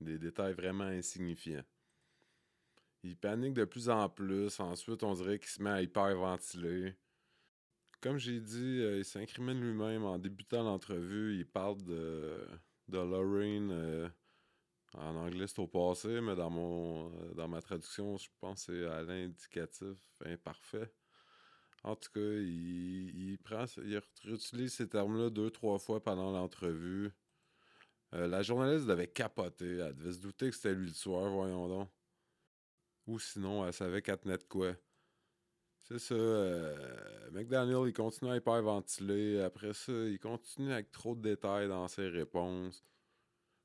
Des 0.00 0.18
détails 0.18 0.54
vraiment 0.54 0.84
insignifiants. 0.84 1.64
Il 3.04 3.18
panique 3.18 3.52
de 3.52 3.66
plus 3.66 3.90
en 3.90 4.08
plus. 4.08 4.58
Ensuite, 4.60 5.02
on 5.02 5.12
dirait 5.12 5.38
qu'il 5.38 5.50
se 5.50 5.62
met 5.62 5.70
à 5.70 5.82
hyperventiler. 5.82 6.96
Comme 8.00 8.16
j'ai 8.16 8.40
dit, 8.40 8.80
euh, 8.80 8.98
il 8.98 9.04
s'incrimine 9.04 9.60
lui-même 9.60 10.04
en 10.04 10.18
débutant 10.18 10.62
l'entrevue. 10.62 11.36
Il 11.38 11.46
parle 11.46 11.82
de, 11.82 12.48
de 12.88 12.98
Lorraine. 12.98 13.70
Euh, 13.72 14.08
en 14.94 15.16
anglais, 15.16 15.46
c'est 15.46 15.58
au 15.58 15.66
passé, 15.66 16.20
mais 16.22 16.34
dans 16.34 16.48
mon 16.48 17.12
euh, 17.20 17.34
dans 17.34 17.48
ma 17.48 17.60
traduction, 17.60 18.16
je 18.16 18.28
pense 18.40 18.66
que 18.66 18.72
c'est 18.72 18.86
à 18.86 19.02
l'indicatif 19.02 19.98
imparfait. 20.24 20.90
En 21.82 21.96
tout 21.96 22.10
cas, 22.12 22.20
il, 22.20 23.38
prend, 23.44 23.66
il 23.84 24.00
réutilise 24.24 24.74
ces 24.74 24.88
termes-là 24.88 25.28
deux, 25.30 25.50
trois 25.50 25.78
fois 25.78 26.02
pendant 26.02 26.32
l'entrevue. 26.32 27.12
La 28.12 28.42
journaliste 28.42 28.86
devait 28.86 29.08
capoter. 29.08 29.78
Elle 29.78 29.94
devait 29.96 30.12
se 30.12 30.20
douter 30.20 30.48
que 30.50 30.56
c'était 30.56 30.74
lui 30.74 30.86
le 30.86 30.94
soir, 30.94 31.30
voyons 31.30 31.68
donc. 31.68 31.93
Ou 33.06 33.18
sinon, 33.18 33.66
elle 33.66 33.72
savait 33.72 34.02
qu'elle 34.02 34.18
tenait 34.18 34.38
de 34.38 34.44
quoi. 34.44 34.74
C'est 35.82 35.98
ça. 35.98 36.14
Euh, 36.14 37.30
McDaniel, 37.32 37.86
il 37.86 37.92
continue 37.92 38.30
à 38.30 38.36
hyperventiler. 38.36 39.42
Après 39.42 39.74
ça, 39.74 39.92
il 39.92 40.18
continue 40.18 40.72
avec 40.72 40.90
trop 40.90 41.14
de 41.14 41.20
détails 41.20 41.68
dans 41.68 41.88
ses 41.88 42.08
réponses 42.08 42.82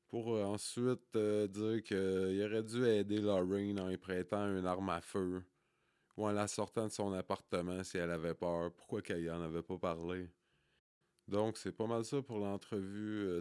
pour 0.08 0.34
euh, 0.34 0.44
ensuite 0.44 1.16
euh, 1.16 1.46
dire 1.46 1.82
qu'il 1.82 2.42
aurait 2.44 2.62
dû 2.62 2.84
aider 2.86 3.20
Lorraine 3.20 3.80
en 3.80 3.88
lui 3.88 3.96
prêtant 3.96 4.46
une 4.54 4.66
arme 4.66 4.90
à 4.90 5.00
feu 5.00 5.42
ou 6.16 6.26
en 6.26 6.32
la 6.32 6.48
sortant 6.48 6.86
de 6.88 6.92
son 6.92 7.12
appartement 7.14 7.82
si 7.84 7.96
elle 7.96 8.10
avait 8.10 8.34
peur. 8.34 8.72
Pourquoi 8.74 9.00
qu'elle 9.00 9.30
en 9.30 9.40
avait 9.40 9.62
pas 9.62 9.78
parlé? 9.78 10.28
Donc, 11.28 11.56
c'est 11.56 11.72
pas 11.72 11.86
mal 11.86 12.04
ça 12.04 12.20
pour 12.20 12.38
l'entrevue 12.38 13.40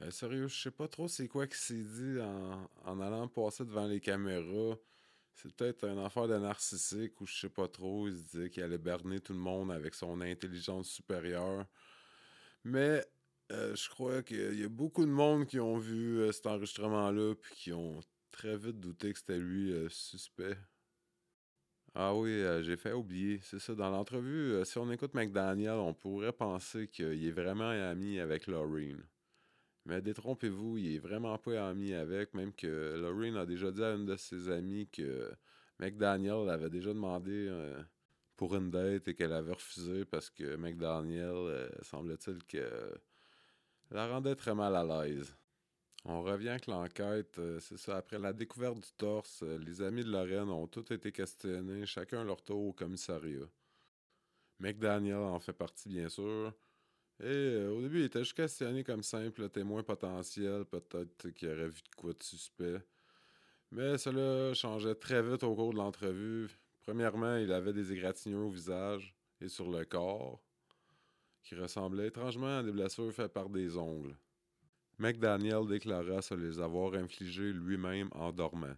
euh, 0.00 0.10
sérieux, 0.10 0.48
je 0.48 0.60
sais 0.62 0.70
pas 0.70 0.88
trop 0.88 1.08
c'est 1.08 1.28
quoi 1.28 1.46
qui 1.46 1.58
s'est 1.58 1.74
dit 1.74 2.18
en, 2.20 3.00
allant 3.00 3.28
passer 3.28 3.64
devant 3.64 3.86
les 3.86 4.00
caméras. 4.00 4.76
C'est 5.34 5.54
peut-être 5.54 5.84
un 5.84 6.04
affaire 6.04 6.28
de 6.28 6.36
narcissique 6.36 7.20
ou 7.20 7.26
je 7.26 7.34
sais 7.34 7.48
pas 7.48 7.68
trop. 7.68 8.08
Il 8.08 8.16
se 8.16 8.22
disait 8.24 8.50
qu'il 8.50 8.62
allait 8.62 8.78
berner 8.78 9.20
tout 9.20 9.32
le 9.32 9.38
monde 9.38 9.72
avec 9.72 9.94
son 9.94 10.20
intelligence 10.20 10.88
supérieure. 10.88 11.66
Mais 12.64 13.04
euh, 13.52 13.74
je 13.74 13.88
crois 13.88 14.22
qu'il 14.22 14.60
y 14.60 14.64
a 14.64 14.68
beaucoup 14.68 15.04
de 15.04 15.10
monde 15.10 15.46
qui 15.46 15.60
ont 15.60 15.78
vu 15.78 16.20
euh, 16.20 16.32
cet 16.32 16.46
enregistrement-là 16.46 17.34
puis 17.34 17.54
qui 17.54 17.72
ont 17.72 18.00
très 18.30 18.56
vite 18.56 18.80
douté 18.80 19.12
que 19.12 19.18
c'était 19.18 19.38
lui 19.38 19.74
suspect. 19.90 20.56
Ah 21.94 22.14
oui, 22.14 22.42
j'ai 22.62 22.76
fait 22.76 22.92
oublier. 22.92 23.40
C'est 23.42 23.58
ça, 23.58 23.74
dans 23.74 23.90
l'entrevue, 23.90 24.64
si 24.64 24.78
on 24.78 24.90
écoute 24.90 25.14
McDaniel, 25.14 25.74
on 25.74 25.92
pourrait 25.92 26.32
penser 26.32 26.88
qu'il 26.88 27.26
est 27.26 27.32
vraiment 27.32 27.68
ami 27.68 28.18
avec 28.18 28.46
Lorraine. 28.46 29.04
Mais 29.84 30.00
détrompez-vous, 30.00 30.78
il 30.78 30.94
est 30.96 30.98
vraiment 30.98 31.36
pas 31.38 31.68
ami 31.68 31.92
avec, 31.92 32.34
même 32.34 32.52
que 32.52 32.96
Lorraine 32.96 33.36
a 33.36 33.46
déjà 33.46 33.72
dit 33.72 33.82
à 33.82 33.94
une 33.94 34.06
de 34.06 34.16
ses 34.16 34.48
amies 34.48 34.88
que 34.88 35.30
McDaniel 35.80 36.48
avait 36.48 36.70
déjà 36.70 36.92
demandé 36.92 37.50
pour 38.36 38.54
une 38.54 38.70
date 38.70 39.08
et 39.08 39.14
qu'elle 39.14 39.32
avait 39.32 39.52
refusé 39.52 40.04
parce 40.04 40.30
que 40.30 40.54
McDaniel, 40.56 41.68
semble-t-il 41.82 42.44
que 42.44 42.94
la 43.90 44.06
rendait 44.06 44.36
très 44.36 44.54
mal 44.54 44.74
à 44.76 44.84
l'aise. 44.84 45.34
On 46.04 46.22
revient 46.22 46.48
avec 46.48 46.66
l'enquête. 46.66 47.38
Euh, 47.38 47.60
c'est 47.60 47.76
ça, 47.76 47.98
après 47.98 48.18
la 48.18 48.32
découverte 48.32 48.76
du 48.76 48.92
torse, 48.96 49.42
euh, 49.42 49.58
les 49.58 49.82
amis 49.82 50.02
de 50.02 50.10
Lorraine 50.10 50.50
ont 50.50 50.66
tous 50.66 50.90
été 50.92 51.12
questionnés, 51.12 51.86
chacun 51.86 52.24
leur 52.24 52.42
tour 52.42 52.68
au 52.68 52.72
commissariat. 52.72 53.46
McDaniel 54.58 55.16
en 55.16 55.38
fait 55.38 55.52
partie, 55.52 55.88
bien 55.88 56.08
sûr. 56.08 56.52
Et 57.22 57.26
euh, 57.26 57.70
au 57.70 57.80
début, 57.80 58.00
il 58.00 58.04
était 58.06 58.18
juste 58.18 58.36
questionné 58.36 58.82
comme 58.82 59.04
simple 59.04 59.48
témoin 59.48 59.84
potentiel, 59.84 60.64
peut-être 60.64 61.30
qu'il 61.30 61.48
aurait 61.48 61.68
vu 61.68 61.80
de 61.80 61.94
quoi 61.96 62.12
de 62.12 62.22
suspect. 62.22 62.82
Mais 63.70 63.96
cela 63.96 64.52
changeait 64.54 64.96
très 64.96 65.22
vite 65.22 65.44
au 65.44 65.54
cours 65.54 65.72
de 65.72 65.78
l'entrevue. 65.78 66.48
Premièrement, 66.82 67.36
il 67.36 67.52
avait 67.52 67.72
des 67.72 67.92
égratignures 67.92 68.46
au 68.46 68.50
visage 68.50 69.14
et 69.40 69.48
sur 69.48 69.70
le 69.70 69.84
corps 69.84 70.42
qui 71.44 71.54
ressemblaient 71.54 72.08
étrangement 72.08 72.58
à 72.58 72.62
des 72.62 72.72
blessures 72.72 73.12
faites 73.12 73.32
par 73.32 73.48
des 73.48 73.76
ongles. 73.76 74.16
McDaniel 74.98 75.66
déclara 75.66 76.22
se 76.22 76.34
les 76.34 76.58
avoir 76.58 76.94
infligées 76.94 77.52
lui-même 77.52 78.08
en 78.12 78.32
dormant. 78.32 78.76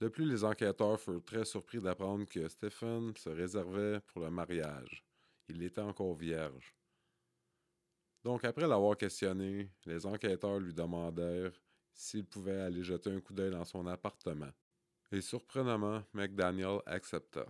De 0.00 0.08
plus, 0.08 0.24
les 0.24 0.44
enquêteurs 0.44 0.98
furent 0.98 1.24
très 1.24 1.44
surpris 1.44 1.80
d'apprendre 1.80 2.26
que 2.26 2.48
Stephen 2.48 3.12
se 3.16 3.28
réservait 3.28 4.00
pour 4.06 4.22
le 4.22 4.30
mariage. 4.30 5.04
Il 5.48 5.62
était 5.62 5.80
encore 5.80 6.14
vierge. 6.14 6.74
Donc, 8.22 8.44
après 8.44 8.66
l'avoir 8.66 8.96
questionné, 8.96 9.70
les 9.86 10.04
enquêteurs 10.04 10.58
lui 10.58 10.74
demandèrent 10.74 11.52
s'il 11.92 12.24
pouvait 12.24 12.60
aller 12.60 12.82
jeter 12.82 13.10
un 13.10 13.20
coup 13.20 13.32
d'œil 13.32 13.50
dans 13.50 13.64
son 13.64 13.86
appartement. 13.86 14.50
Et 15.12 15.20
surprenamment, 15.20 16.02
McDaniel 16.12 16.80
accepta. 16.86 17.46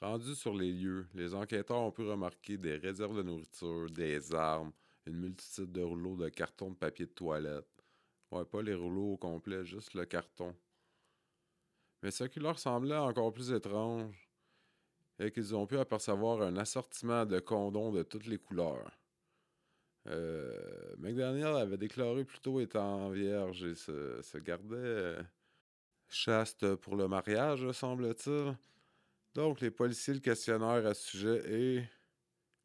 Rendus 0.00 0.34
sur 0.34 0.54
les 0.54 0.72
lieux, 0.72 1.06
les 1.14 1.34
enquêteurs 1.34 1.78
ont 1.78 1.92
pu 1.92 2.02
remarquer 2.02 2.58
des 2.58 2.76
réserves 2.76 3.16
de 3.16 3.22
nourriture, 3.22 3.88
des 3.90 4.34
armes, 4.34 4.72
une 5.06 5.16
multitude 5.16 5.72
de 5.72 5.82
rouleaux 5.82 6.16
de 6.16 6.28
carton 6.28 6.70
de 6.70 6.76
papier 6.76 7.06
de 7.06 7.12
toilette. 7.12 7.68
Ouais, 8.30 8.44
pas 8.44 8.62
les 8.62 8.74
rouleaux 8.74 9.12
au 9.12 9.16
complet, 9.16 9.64
juste 9.64 9.94
le 9.94 10.04
carton. 10.04 10.54
Mais 12.02 12.10
ce 12.10 12.24
qui 12.24 12.40
leur 12.40 12.58
semblait 12.58 12.96
encore 12.96 13.32
plus 13.32 13.52
étrange 13.52 14.28
est 15.18 15.30
qu'ils 15.30 15.54
ont 15.54 15.66
pu 15.66 15.78
apercevoir 15.78 16.42
un 16.42 16.56
assortiment 16.56 17.24
de 17.24 17.38
condoms 17.38 17.92
de 17.92 18.02
toutes 18.02 18.26
les 18.26 18.38
couleurs. 18.38 18.90
Euh, 20.06 20.94
McDaniel 20.98 21.56
avait 21.56 21.78
déclaré 21.78 22.24
plutôt 22.24 22.60
étant 22.60 23.08
vierge 23.10 23.64
et 23.64 23.74
se, 23.74 24.38
gardait 24.38 24.76
euh, 24.76 25.22
chaste 26.08 26.74
pour 26.76 26.96
le 26.96 27.08
mariage, 27.08 27.70
semble-t-il. 27.72 28.54
Donc, 29.34 29.60
les 29.60 29.70
policiers 29.70 30.14
le 30.14 30.20
questionnèrent 30.20 30.86
à 30.86 30.94
ce 30.94 31.10
sujet 31.10 31.42
et 31.52 31.84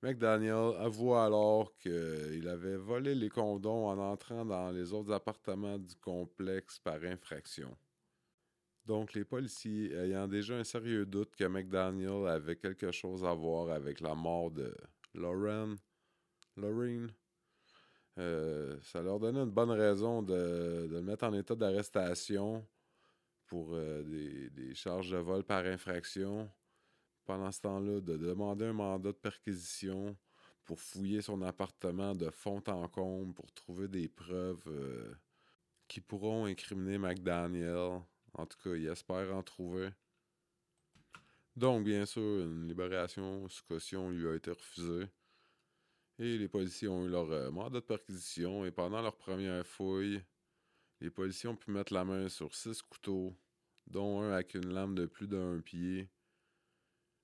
McDaniel 0.01 0.75
avoua 0.77 1.25
alors 1.25 1.75
qu'il 1.77 2.47
avait 2.47 2.77
volé 2.77 3.15
les 3.15 3.29
condoms 3.29 3.87
en 3.87 3.97
entrant 3.97 4.45
dans 4.45 4.69
les 4.71 4.93
autres 4.93 5.11
appartements 5.11 5.77
du 5.77 5.95
complexe 5.95 6.79
par 6.79 7.03
infraction. 7.03 7.75
Donc, 8.85 9.13
les 9.13 9.23
policiers, 9.23 9.93
ayant 9.93 10.27
déjà 10.27 10.55
un 10.55 10.63
sérieux 10.63 11.05
doute 11.05 11.35
que 11.35 11.45
McDaniel 11.45 12.27
avait 12.27 12.55
quelque 12.55 12.91
chose 12.91 13.23
à 13.23 13.33
voir 13.33 13.69
avec 13.69 13.99
la 14.01 14.15
mort 14.15 14.51
de 14.51 14.75
Lauren, 15.13 15.75
Lorraine, 16.55 17.11
euh, 18.19 18.77
ça 18.81 19.01
leur 19.01 19.19
donnait 19.19 19.39
une 19.39 19.49
bonne 19.49 19.71
raison 19.71 20.21
de, 20.21 20.87
le 20.91 21.01
mettre 21.01 21.25
en 21.25 21.33
état 21.33 21.55
d'arrestation 21.55 22.67
pour 23.45 23.69
euh, 23.73 24.03
des, 24.49 24.75
charges 24.75 25.11
de 25.11 25.17
vol 25.17 25.43
par 25.43 25.65
infraction. 25.65 26.51
Pendant 27.25 27.51
ce 27.51 27.61
temps-là, 27.61 28.01
de 28.01 28.17
demander 28.17 28.65
un 28.65 28.73
mandat 28.73 29.11
de 29.11 29.17
perquisition 29.17 30.17
pour 30.65 30.81
fouiller 30.81 31.21
son 31.21 31.41
appartement 31.41 32.13
de 32.13 32.29
fond 32.29 32.61
en 32.67 32.87
comble 32.87 33.33
pour 33.33 33.51
trouver 33.53 33.87
des 33.87 34.09
preuves 34.09 34.63
euh, 34.67 35.13
qui 35.87 36.01
pourront 36.01 36.45
incriminer 36.45 36.97
McDaniel. 36.97 38.01
En 38.33 38.45
tout 38.45 38.57
cas, 38.63 38.75
il 38.75 38.87
espère 38.87 39.33
en 39.33 39.43
trouver. 39.43 39.89
Donc, 41.55 41.85
bien 41.85 42.05
sûr, 42.05 42.21
une 42.21 42.67
libération 42.67 43.47
sous 43.47 43.63
caution 43.63 44.09
lui 44.09 44.27
a 44.27 44.35
été 44.35 44.51
refusée. 44.51 45.07
Et 46.21 46.37
les 46.37 46.49
policiers 46.49 46.89
ont 46.89 47.05
eu 47.05 47.09
leur 47.09 47.31
euh, 47.31 47.49
mandat 47.49 47.79
de 47.79 47.85
perquisition 47.85 48.65
et 48.65 48.71
pendant 48.71 49.01
leur 49.01 49.15
première 49.15 49.65
fouille, 49.65 50.21
les 50.99 51.09
policiers 51.09 51.47
ont 51.47 51.55
pu 51.55 51.71
mettre 51.71 51.93
la 51.93 52.03
main 52.03 52.27
sur 52.27 52.53
six 52.53 52.81
couteaux, 52.81 53.33
dont 53.87 54.21
un 54.21 54.33
avec 54.33 54.53
une 54.53 54.67
lame 54.73 54.95
de 54.95 55.05
plus 55.05 55.27
d'un 55.29 55.61
pied, 55.61 56.09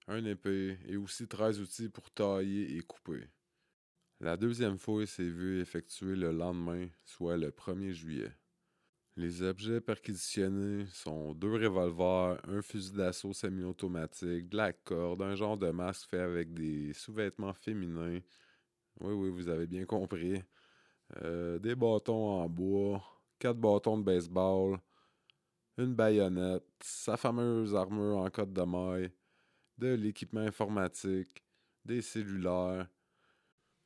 un 0.08 0.24
épée 0.24 0.78
et 0.88 0.96
aussi 0.96 1.28
13 1.28 1.60
outils 1.60 1.90
pour 1.90 2.10
tailler 2.10 2.78
et 2.78 2.82
couper. 2.82 3.28
La 4.22 4.38
deuxième 4.38 4.78
fouille 4.78 5.08
s'est 5.08 5.24
vue 5.24 5.60
effectuée 5.60 6.16
le 6.16 6.32
lendemain, 6.32 6.88
soit 7.04 7.36
le 7.36 7.52
1er 7.52 7.92
juillet. 7.92 8.32
Les 9.18 9.42
objets 9.42 9.82
perquisitionnés 9.82 10.86
sont 10.88 11.34
deux 11.34 11.52
revolvers, 11.52 12.40
un 12.48 12.62
fusil 12.62 12.94
d'assaut 12.94 13.34
semi-automatique, 13.34 14.48
de 14.48 14.56
la 14.58 14.72
corde, 14.72 15.22
un 15.22 15.36
genre 15.36 15.58
de 15.58 15.70
masque 15.72 16.10
fait 16.10 16.20
avec 16.20 16.54
des 16.54 16.94
sous-vêtements 16.94 17.54
féminins, 17.54 18.22
oui, 19.02 19.14
oui, 19.14 19.30
vous 19.30 19.50
avez 19.50 19.68
bien 19.68 19.86
compris. 19.86 20.42
Euh, 21.22 21.60
des 21.60 21.76
bâtons 21.76 22.42
en 22.42 22.50
bois, 22.50 23.04
quatre 23.40 23.58
bâtons 23.58 23.98
de 23.98 24.04
baseball, 24.04 24.80
une 25.78 25.94
baïonnette, 25.94 26.64
sa 26.82 27.18
fameuse 27.18 27.76
armure 27.76 28.18
en 28.18 28.30
côte 28.30 28.54
de 28.54 28.62
maille, 28.64 29.12
de 29.78 29.94
l'équipement 29.94 30.42
informatique, 30.42 31.44
des 31.84 32.02
cellulaires. 32.02 32.88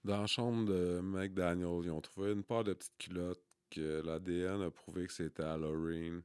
Dans 0.04 0.22
la 0.22 0.28
chambre 0.28 0.65
de 0.65 1.02
McDaniel, 1.02 1.82
ils 1.84 1.91
ont 1.91 2.02
trouvé 2.02 2.32
une 2.32 2.43
paire 2.43 2.63
de 2.63 2.74
petites 2.74 2.98
culottes 2.98 3.43
que 3.69 4.02
l'ADN 4.02 4.62
a 4.62 4.72
prouvé 4.72 5.08
que 5.08 5.13
c'était 5.13 5.43
à 5.43 5.58
Lorraine. 5.58 6.22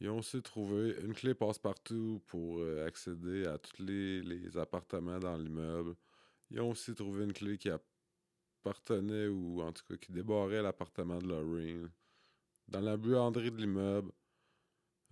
Ils 0.00 0.10
ont 0.10 0.18
aussi 0.18 0.42
trouvé 0.42 0.94
une 1.02 1.14
clé 1.14 1.34
passe-partout 1.34 2.22
pour 2.26 2.60
euh, 2.60 2.86
accéder 2.86 3.46
à 3.46 3.58
tous 3.58 3.82
les, 3.82 4.22
les 4.22 4.56
appartements 4.58 5.18
dans 5.18 5.36
l'immeuble. 5.36 5.96
Ils 6.50 6.60
ont 6.60 6.70
aussi 6.70 6.94
trouvé 6.94 7.24
une 7.24 7.32
clé 7.32 7.58
qui 7.58 7.70
appartenait, 7.70 9.28
ou 9.28 9.60
en 9.62 9.72
tout 9.72 9.84
cas 9.88 9.96
qui 9.96 10.12
débarrait 10.12 10.62
l'appartement 10.62 11.18
de 11.18 11.28
Lorraine. 11.28 11.90
Dans 12.68 12.80
la 12.80 12.96
buanderie 12.96 13.50
de 13.50 13.56
l'immeuble, 13.56 14.12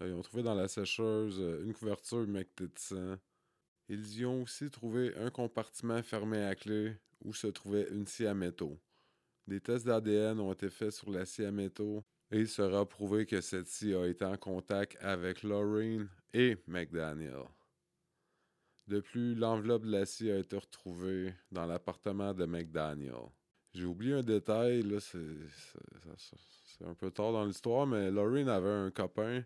euh, 0.01 0.09
ils 0.09 0.15
ont 0.15 0.23
trouvé 0.23 0.43
dans 0.43 0.55
la 0.55 0.69
sécheuse 0.69 1.39
euh, 1.41 1.65
une 1.65 1.73
couverture 1.73 2.23
humectée 2.23 2.67
de. 2.67 3.19
Ils 3.89 4.19
y 4.19 4.25
ont 4.25 4.43
aussi 4.43 4.71
trouvé 4.71 5.15
un 5.17 5.31
compartiment 5.31 6.03
fermé 6.03 6.43
à 6.43 6.55
clé 6.55 6.97
où 7.23 7.35
se 7.35 7.47
trouvait 7.47 7.89
une 7.91 8.07
scie 8.07 8.27
à 8.27 8.35
métaux. 8.35 8.79
Des 9.47 9.61
tests 9.61 9.85
d'ADN 9.85 10.41
ont 10.41 10.53
été 10.53 10.71
faits 10.71 10.93
sur 10.93 11.11
la 11.11 11.27
scie 11.27 11.45
à 11.45 11.53
métaux 11.53 12.03
et 12.31 12.41
il 12.41 12.49
sera 12.49 12.89
prouvé 12.89 13.27
que 13.27 13.41
cette 13.41 13.69
scie 13.69 13.95
a 13.95 14.07
été 14.07 14.25
en 14.25 14.39
contact 14.39 14.97
avec 15.01 15.43
Lorraine 15.43 16.09
et 16.33 16.57
McDaniel. 16.67 17.45
De 18.87 19.01
plus, 19.01 19.35
l'enveloppe 19.35 19.85
de 19.85 19.91
l'acier 19.91 20.33
a 20.33 20.39
été 20.39 20.57
retrouvée 20.57 21.33
dans 21.51 21.65
l'appartement 21.65 22.35
de 22.35 22.45
McDaniel. 22.45 23.31
J'ai 23.73 23.87
oublié 23.87 24.13
un 24.13 24.23
détail, 24.23 24.83
là, 24.83 25.01
c'est, 25.01 25.19
un 26.85 26.95
peu 26.95 27.11
tard 27.11 27.33
dans 27.33 27.45
l'histoire, 27.45 27.87
mais 27.87 28.11
Lorraine 28.11 28.49
avait 28.49 28.69
un 28.69 28.91
copain, 28.91 29.43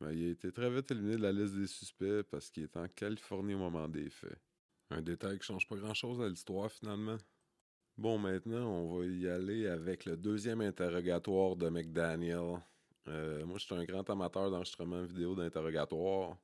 mais 0.00 0.16
il 0.16 0.28
a 0.28 0.30
été 0.30 0.50
très 0.50 0.70
vite 0.70 0.90
éliminé 0.90 1.16
de 1.16 1.22
la 1.22 1.32
liste 1.32 1.54
des 1.54 1.66
suspects 1.66 2.22
parce 2.30 2.50
qu'il 2.50 2.64
était 2.64 2.78
en 2.78 2.88
Californie 2.88 3.54
au 3.54 3.58
moment 3.58 3.86
des 3.86 4.08
faits. 4.08 4.38
Un 4.90 5.02
détail 5.02 5.38
qui 5.38 5.44
change 5.44 5.68
pas 5.68 5.76
grand-chose 5.76 6.20
à 6.20 6.28
l'histoire 6.28 6.70
finalement. 6.72 7.18
Bon, 7.96 8.18
maintenant, 8.18 8.66
on 8.66 8.98
va 8.98 9.04
y 9.04 9.28
aller 9.28 9.66
avec 9.66 10.06
le 10.06 10.16
deuxième 10.16 10.62
interrogatoire 10.62 11.54
de 11.54 11.68
McDaniel. 11.68 12.60
Euh, 13.08 13.44
moi, 13.44 13.58
je 13.58 13.66
suis 13.66 13.74
un 13.74 13.84
grand 13.84 14.08
amateur 14.08 14.50
d'enregistrement 14.50 15.02
vidéo 15.02 15.34
d'interrogatoire. 15.34 16.36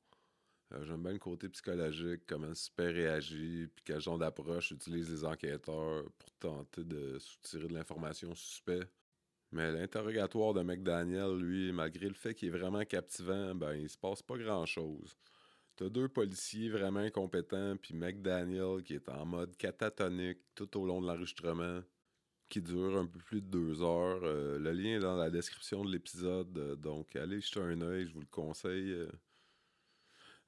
Euh, 0.73 0.83
j'aime 0.83 1.01
bien 1.01 1.13
le 1.13 1.19
côté 1.19 1.47
psychologique, 1.49 2.21
comment 2.27 2.53
super 2.53 2.93
réagit, 2.93 3.67
puis 3.73 3.83
quel 3.85 4.01
genre 4.01 4.17
d'approche 4.17 4.71
utilisent 4.71 5.09
les 5.09 5.23
enquêteurs 5.23 6.03
pour 6.17 6.31
tenter 6.39 6.83
de 6.83 7.17
soutirer 7.19 7.67
de 7.67 7.73
l'information 7.73 8.35
suspect. 8.35 8.87
Mais 9.51 9.71
l'interrogatoire 9.71 10.53
de 10.53 10.61
McDaniel, 10.61 11.37
lui, 11.37 11.71
malgré 11.71 12.07
le 12.09 12.13
fait 12.13 12.35
qu'il 12.35 12.49
est 12.49 12.57
vraiment 12.57 12.83
captivant, 12.83 13.55
ben 13.55 13.75
il 13.75 13.89
se 13.89 13.97
passe 13.97 14.21
pas 14.21 14.37
grand-chose. 14.37 15.17
T'as 15.77 15.89
deux 15.89 16.09
policiers 16.09 16.69
vraiment 16.69 16.99
incompétents, 16.99 17.77
puis 17.77 17.93
McDaniel 17.93 18.83
qui 18.83 18.95
est 18.95 19.09
en 19.09 19.25
mode 19.25 19.55
catatonique 19.55 20.39
tout 20.53 20.77
au 20.77 20.85
long 20.85 21.01
de 21.01 21.07
l'enregistrement, 21.07 21.81
qui 22.49 22.61
dure 22.61 22.97
un 22.97 23.05
peu 23.05 23.19
plus 23.19 23.41
de 23.41 23.47
deux 23.47 23.81
heures. 23.81 24.21
Euh, 24.23 24.59
le 24.59 24.71
lien 24.73 24.97
est 24.97 24.99
dans 24.99 25.15
la 25.15 25.29
description 25.29 25.85
de 25.85 25.91
l'épisode, 25.91 26.57
euh, 26.57 26.75
donc 26.75 27.15
allez 27.15 27.39
jeter 27.39 27.61
un 27.61 27.79
œil, 27.81 28.05
je 28.05 28.13
vous 28.13 28.21
le 28.21 28.27
conseille. 28.27 29.07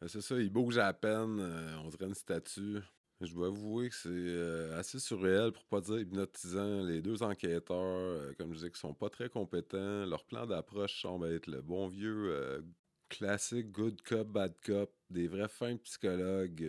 Euh, 0.04 0.08
c'est 0.08 0.22
ça, 0.22 0.36
il 0.40 0.50
bouge 0.50 0.78
à 0.78 0.94
peine, 0.94 1.40
euh, 1.40 1.78
on 1.84 1.90
dirait 1.90 2.08
une 2.08 2.14
statue. 2.14 2.80
Je 3.22 3.34
dois 3.34 3.48
avouer 3.48 3.90
que 3.90 3.96
c'est 3.96 4.10
euh, 4.10 4.80
assez 4.80 4.98
surréel, 5.00 5.52
pour 5.52 5.66
pas 5.66 5.82
dire 5.82 6.00
hypnotisant. 6.00 6.84
Les 6.84 7.02
deux 7.02 7.22
enquêteurs, 7.22 8.36
comme 8.38 8.52
je 8.52 8.56
disais, 8.60 8.72
qui 8.72 8.80
sont 8.80 8.94
pas 8.94 9.10
très 9.10 9.30
compétents. 9.30 10.06
Leur 10.06 10.24
plan 10.26 10.46
d'approche 10.46 11.02
semble 11.02 11.28
être 11.28 11.48
le 11.48 11.62
bon 11.62 11.88
vieux 11.88 12.64
classique 13.10 13.72
good 13.72 14.02
cop, 14.04 14.28
bad 14.28 14.54
cop, 14.66 14.94
des 15.10 15.28
vrais 15.28 15.50
fins 15.50 15.76
psychologues. 15.78 16.62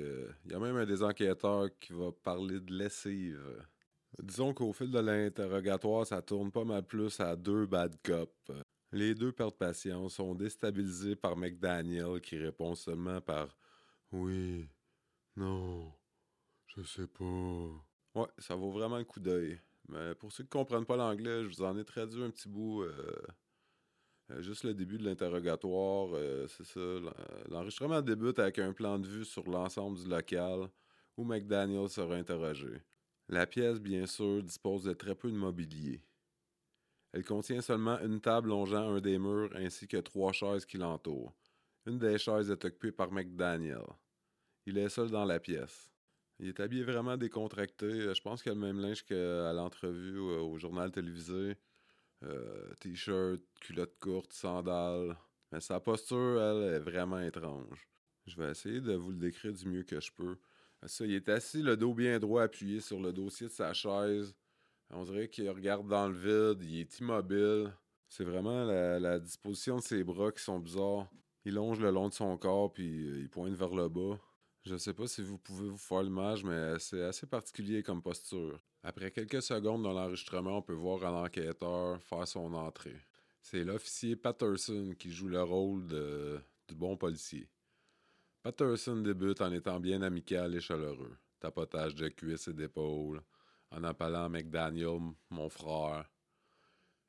Il 0.45 0.51
y 0.51 0.55
a 0.55 0.59
même 0.59 0.77
un 0.77 0.87
des 0.87 1.03
enquêteurs 1.05 1.69
qui 1.79 1.93
va 1.93 2.11
parler 2.11 2.59
de 2.61 2.75
lessive. 2.75 3.65
Disons 4.21 4.53
qu'au 4.55 4.73
fil 4.73 4.91
de 4.91 4.99
l'interrogatoire, 4.99 6.05
ça 6.07 6.21
tourne 6.21 6.51
pas 6.51 6.65
mal 6.65 6.83
plus 6.83 7.21
à 7.21 7.37
deux 7.37 7.67
bad 7.67 7.95
cops. 8.03 8.51
Les 8.93 9.15
deux 9.15 9.33
perdent 9.33 9.57
patience, 9.57 10.15
sont 10.15 10.35
déstabilisés 10.35 11.17
par 11.17 11.37
McDaniel 11.37 12.21
qui 12.21 12.37
répond 12.37 12.75
seulement 12.75 13.21
par 13.21 13.57
Oui, 14.11 14.69
non, 15.37 15.93
je 16.67 16.83
sais 16.83 17.07
pas. 17.07 17.25
Ouais, 18.15 18.29
ça 18.39 18.57
vaut 18.57 18.71
vraiment 18.71 18.99
le 18.99 19.05
coup 19.05 19.21
d'œil. 19.21 19.61
Mais 19.89 20.15
pour 20.17 20.33
ceux 20.33 20.45
qui 20.45 20.51
comprennent 20.51 20.87
pas 20.87 20.97
l'anglais, 20.97 21.45
je 21.45 21.49
vous 21.49 21.63
en 21.63 21.77
ai 21.79 21.85
traduit 21.85 22.23
un 22.23 22.31
petit 22.31 22.49
bout. 22.49 22.83
Euh, 22.83 23.23
euh, 24.31 24.43
juste 24.43 24.65
le 24.65 24.75
début 24.75 24.99
de 24.99 25.05
l'interrogatoire, 25.05 26.11
euh, 26.15 26.47
c'est 26.49 26.65
ça. 26.65 26.81
L'enregistrement 27.49 28.03
débute 28.03 28.39
avec 28.39 28.59
un 28.59 28.73
plan 28.73 28.99
de 28.99 29.07
vue 29.07 29.25
sur 29.25 29.49
l'ensemble 29.49 29.99
du 29.99 30.09
local 30.09 30.69
où 31.17 31.25
McDaniel 31.25 31.89
sera 31.89 32.15
interrogé. 32.15 32.83
La 33.29 33.47
pièce, 33.47 33.81
bien 33.81 34.07
sûr, 34.07 34.43
dispose 34.43 34.85
de 34.85 34.93
très 34.93 35.15
peu 35.15 35.31
de 35.31 35.37
mobilier. 35.37 36.03
Elle 37.13 37.25
contient 37.25 37.61
seulement 37.61 37.99
une 38.01 38.21
table 38.21 38.49
longeant 38.49 38.95
un 38.95 39.01
des 39.01 39.19
murs 39.19 39.51
ainsi 39.57 39.89
que 39.89 39.97
trois 39.97 40.33
chaises 40.33 40.65
qui 40.65 40.79
l'entourent. 40.79 41.35
Une 41.87 41.99
des 41.99 42.19
chaises 42.19 42.51
est 42.51 42.65
occupée 42.65 42.93
par 42.93 43.11
McDaniel. 43.11 43.85
Il 44.67 44.79
est 44.79 44.89
seul 44.89 45.11
dans 45.11 45.25
la 45.25 45.41
pièce. 45.41 45.91
Il 46.39 46.49
est 46.49 46.61
habillé 46.61 46.85
vraiment 46.85 47.17
décontracté. 47.17 48.15
Je 48.15 48.21
pense 48.23 48.43
qu'il 48.43 48.53
a 48.53 48.55
le 48.55 48.61
même 48.61 48.81
linge 48.81 49.05
qu'à 49.05 49.53
l'entrevue 49.53 50.19
au 50.19 50.57
journal 50.59 50.91
télévisé. 50.91 51.57
Euh, 52.23 52.75
t-shirt, 52.81 53.41
culotte 53.61 53.99
courte, 53.99 54.33
sandales. 54.33 55.17
Mais 55.53 55.61
sa 55.61 55.81
posture, 55.81 56.41
elle, 56.41 56.75
est 56.75 56.79
vraiment 56.79 57.21
étrange. 57.21 57.89
Je 58.27 58.37
vais 58.37 58.51
essayer 58.51 58.81
de 58.81 58.95
vous 58.95 59.11
le 59.11 59.17
décrire 59.17 59.53
du 59.53 59.67
mieux 59.67 59.83
que 59.83 60.01
je 60.01 60.13
peux. 60.13 60.39
Ça, 60.87 61.05
il 61.05 61.15
est 61.15 61.29
assis, 61.29 61.63
le 61.63 61.77
dos 61.77 61.93
bien 61.93 62.19
droit, 62.19 62.43
appuyé 62.43 62.81
sur 62.81 63.01
le 63.01 63.13
dossier 63.13 63.49
de 63.49 63.53
sa 63.53 63.73
chaise. 63.73 64.35
On 64.93 65.05
dirait 65.05 65.29
qu'il 65.29 65.49
regarde 65.51 65.89
dans 65.89 66.09
le 66.09 66.15
vide, 66.15 66.63
il 66.63 66.81
est 66.81 66.99
immobile. 66.99 67.73
C'est 68.09 68.25
vraiment 68.25 68.65
la, 68.65 69.21
disposition 69.21 69.77
de 69.77 69.83
ses 69.83 70.03
bras 70.03 70.33
qui 70.33 70.43
sont 70.43 70.59
bizarres. 70.59 71.09
Il 71.45 71.55
longe 71.55 71.79
le 71.79 71.91
long 71.91 72.09
de 72.09 72.13
son 72.13 72.37
corps, 72.37 72.73
puis 72.73 73.07
euh, 73.07 73.21
il 73.21 73.31
pointe 73.31 73.55
vers 73.55 73.75
le 73.75 73.89
bas. 73.89 74.19
Je 74.65 74.77
sais 74.77 74.93
pas 74.93 75.07
si 75.07 75.23
vous 75.23 75.39
pouvez 75.39 75.69
vous 75.69 75.79
faire 75.79 76.03
l'image, 76.03 76.45
mais 76.45 76.79
c'est 76.79 77.03
assez 77.03 77.27
particulier 77.27 77.83
comme 77.83 78.03
posture. 78.03 78.61
Après 78.83 79.11
quelques 79.11 79.43
secondes 79.43 79.83
dans 79.83 79.93
l'enregistrement, 79.93 80.59
on 80.59 80.63
peut 80.63 80.75
voir 80.75 81.05
un 81.05 81.25
enquêteur 81.25 82.03
faire 82.03 82.27
son 82.27 82.53
entrée. 82.53 83.01
C'est 83.41 83.65
l'officier 83.65 84.17
Patterson 84.17 84.95
qui 84.99 85.11
joue 85.11 85.29
le 85.29 85.43
rôle 85.43 85.87
du 86.69 86.75
bon 86.75 86.97
policier. 86.97 87.49
Patterson 88.43 88.97
débute 88.97 89.41
en 89.41 89.53
étant 89.53 89.81
bien 89.81 90.03
amical 90.03 90.55
et 90.55 90.61
chaleureux. 90.61 91.17
Tapotage 91.39 91.95
de 91.95 92.09
cuisses 92.09 92.49
et 92.49 92.53
d'épaules, 92.53 93.23
en 93.71 93.85
appelant 93.85 94.29
McDaniel 94.29 94.99
mon 95.31 95.49
frère. 95.49 96.11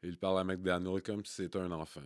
Il 0.03 0.17
parle 0.17 0.39
à 0.39 0.43
McDaniel 0.43 1.01
comme 1.01 1.25
si 1.25 1.33
c'était 1.33 1.59
un 1.59 1.71
enfant. 1.71 2.01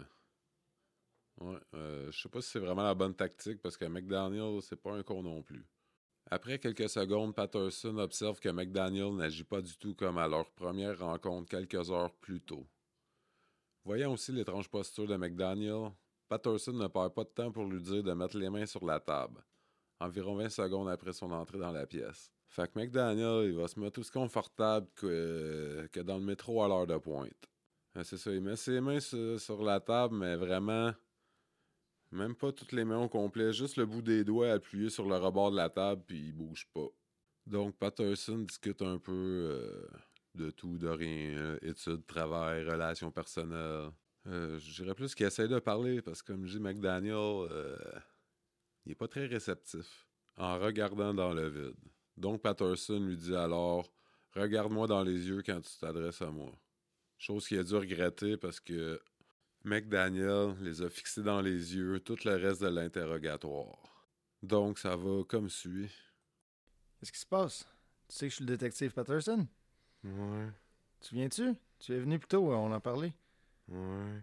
Ouais, 1.38 1.60
euh, 1.74 2.12
je 2.12 2.22
sais 2.22 2.30
pas 2.30 2.42
si 2.42 2.52
c'est 2.52 2.60
vraiment 2.60 2.84
la 2.84 2.94
bonne 2.94 3.16
tactique 3.16 3.62
parce 3.62 3.78
que 3.78 3.86
McDaniel, 3.86 4.62
c'est 4.62 4.82
pas 4.82 4.94
un 4.94 5.04
con 5.04 5.24
non 5.24 5.42
plus. 5.42 5.66
Après 6.32 6.60
quelques 6.60 6.90
secondes, 6.90 7.36
Patterson 7.36 7.98
observe 7.98 8.40
que 8.40 8.50
McDaniel 8.50 9.14
n'agit 9.14 9.44
pas 9.44 9.62
du 9.62 9.78
tout 9.78 9.94
comme 9.96 10.18
à 10.18 10.28
leur 10.28 10.50
première 10.52 10.98
rencontre 11.00 11.50
quelques 11.50 11.92
heures 11.92 12.14
plus 12.16 12.42
tôt. 12.42 12.66
Voyant 13.84 14.14
aussi 14.14 14.32
l'étrange 14.32 14.70
posture 14.70 15.08
de 15.08 15.16
McDaniel, 15.16 15.92
Patterson 16.28 16.74
ne 16.74 16.88
perd 16.88 17.14
pas 17.14 17.24
de 17.24 17.30
temps 17.30 17.52
pour 17.52 17.66
lui 17.66 17.82
dire 17.82 18.02
de 18.02 18.14
mettre 18.14 18.38
les 18.38 18.50
mains 18.50 18.66
sur 18.66 18.84
la 18.84 19.00
table, 19.00 19.44
environ 20.00 20.36
20 20.36 20.50
secondes 20.50 20.90
après 20.90 21.14
son 21.14 21.32
entrée 21.32 21.60
dans 21.60 21.72
la 21.72 21.86
pièce. 21.86 22.32
Fait 22.48 22.72
que 22.72 22.80
McDaniel, 22.80 23.50
il 23.50 23.56
va 23.56 23.68
se 23.68 23.80
mettre 23.80 24.00
aussi 24.00 24.12
confortable 24.12 24.88
que, 24.96 25.90
que 25.92 26.00
dans 26.00 26.18
le 26.18 26.24
métro 26.24 26.64
à 26.64 26.68
l'heure 26.68 26.88
de 26.88 26.98
pointe. 26.98 27.50
C'est 28.04 28.18
ça, 28.18 28.32
il 28.32 28.42
met 28.42 28.56
ses 28.56 28.82
mains 28.82 29.00
sur 29.00 29.64
la 29.64 29.80
table, 29.80 30.16
mais 30.16 30.36
vraiment 30.36 30.94
même 32.12 32.36
pas 32.36 32.52
toutes 32.52 32.72
les 32.72 32.86
mains 32.86 33.04
au 33.04 33.10
complet, 33.10 33.52
juste 33.52 33.78
le 33.78 33.86
bout 33.86 34.02
des 34.02 34.24
doigts 34.24 34.52
appuyé 34.52 34.90
sur 34.90 35.08
le 35.08 35.18
rebord 35.18 35.52
de 35.52 35.58
la 35.58 35.70
table, 35.70 36.02
puis 36.08 36.28
il 36.28 36.34
bouge 36.34 36.68
pas. 36.74 36.88
Donc 37.46 37.78
Patterson 37.78 38.40
discute 38.40 38.82
un 38.82 38.98
peu 38.98 39.12
euh, 39.12 39.88
de 40.34 40.50
tout, 40.50 40.78
de 40.78 40.88
rien, 40.88 41.58
études, 41.62 42.06
travail, 42.06 42.64
relations 42.64 43.12
personnelles. 43.12 43.92
Euh, 44.28 44.58
je 44.60 44.84
dirais 44.84 44.96
plus 44.96 45.14
qu'il 45.14 45.26
essaie 45.26 45.48
de 45.48 45.60
parler, 45.60 46.02
parce 46.02 46.22
que 46.22 46.32
comme 46.32 46.46
je 46.46 46.58
dis, 46.58 46.64
McDaniel, 46.64 47.14
euh, 47.52 47.78
il 48.86 48.94
est 48.94 48.96
pas 48.96 49.08
très 49.08 49.26
réceptif, 49.26 50.08
en 50.38 50.58
regardant 50.60 51.14
dans 51.14 51.34
le 51.34 51.50
vide. 51.50 51.76
Donc 52.18 52.42
Patterson 52.42 53.00
lui 53.00 53.18
dit 53.18 53.36
alors 53.36 53.90
Regarde-moi 54.36 54.86
dans 54.88 55.04
les 55.04 55.28
yeux 55.28 55.42
quand 55.46 55.62
tu 55.62 55.78
t'adresses 55.80 56.22
à 56.22 56.30
moi. 56.30 56.52
Chose 57.18 57.48
qu'il 57.48 57.58
a 57.60 57.64
dû 57.64 57.76
regretter 57.76 58.36
parce 58.36 58.60
que 58.60 59.02
McDaniel 59.64 60.56
les 60.62 60.82
a 60.82 60.90
fixés 60.90 61.24
dans 61.24 61.42
les 61.42 61.76
yeux 61.76 62.02
tout 62.02 62.18
le 62.26 62.36
reste 62.36 62.62
de 62.62 62.68
l'interrogatoire. 62.68 63.78
Donc, 64.44 64.78
ça 64.78 64.98
va 64.98 65.24
comme 65.24 65.50
suit. 65.50 65.90
Qu'est-ce 67.00 67.14
qui 67.14 67.20
se 67.20 67.26
passe? 67.26 67.66
Tu 68.10 68.16
sais 68.16 68.26
que 68.26 68.30
je 68.32 68.36
suis 68.36 68.46
le 68.46 68.52
détective 68.52 68.92
Patterson? 68.92 69.48
Ouais. 70.04 70.50
Tu 71.00 71.16
viens-tu? 71.16 71.54
Tu 71.80 71.94
es 71.94 72.00
venu 72.00 72.20
plus 72.20 72.28
tôt, 72.28 72.52
on 72.52 72.72
en 72.72 72.80
parlait. 72.82 73.14
Ouais. 73.70 74.22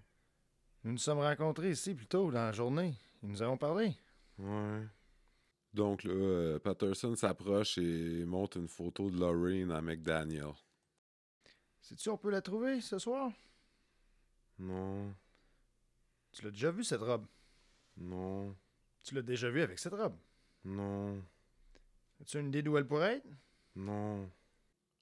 Nous 0.84 0.92
nous 0.92 0.98
sommes 0.98 1.20
rencontrés 1.20 1.70
ici 1.70 1.94
plus 1.94 2.06
tôt 2.06 2.30
dans 2.30 2.44
la 2.44 2.52
journée. 2.52 2.94
Et 3.22 3.26
nous 3.26 3.40
avons 3.40 3.56
parlé. 3.56 3.96
Ouais. 4.38 4.82
Donc 5.72 6.04
là, 6.04 6.12
euh, 6.12 6.58
Patterson 6.58 7.14
s'approche 7.16 7.78
et 7.78 8.24
montre 8.24 8.58
une 8.58 8.68
photo 8.68 9.10
de 9.10 9.18
Lorraine 9.18 9.70
à 9.70 9.80
McDaniel. 9.80 10.52
Sais-tu 11.80 12.10
on 12.10 12.18
peut 12.18 12.30
la 12.30 12.42
trouver 12.42 12.80
ce 12.80 12.98
soir? 12.98 13.32
Non. 14.58 15.14
Tu 16.32 16.42
l'as 16.44 16.50
déjà 16.50 16.70
vu, 16.70 16.84
cette 16.84 17.00
robe? 17.00 17.26
Non. 17.96 18.54
Tu 19.02 19.14
l'as 19.14 19.22
déjà 19.22 19.50
vu 19.50 19.62
avec 19.62 19.78
cette 19.78 19.94
robe? 19.94 20.16
Non. 20.64 21.22
As-tu 22.20 22.38
une 22.38 22.48
idée 22.48 22.62
d'où 22.62 22.76
elle 22.76 22.86
pourrait 22.86 23.16
être? 23.16 23.28
Non. 23.74 24.30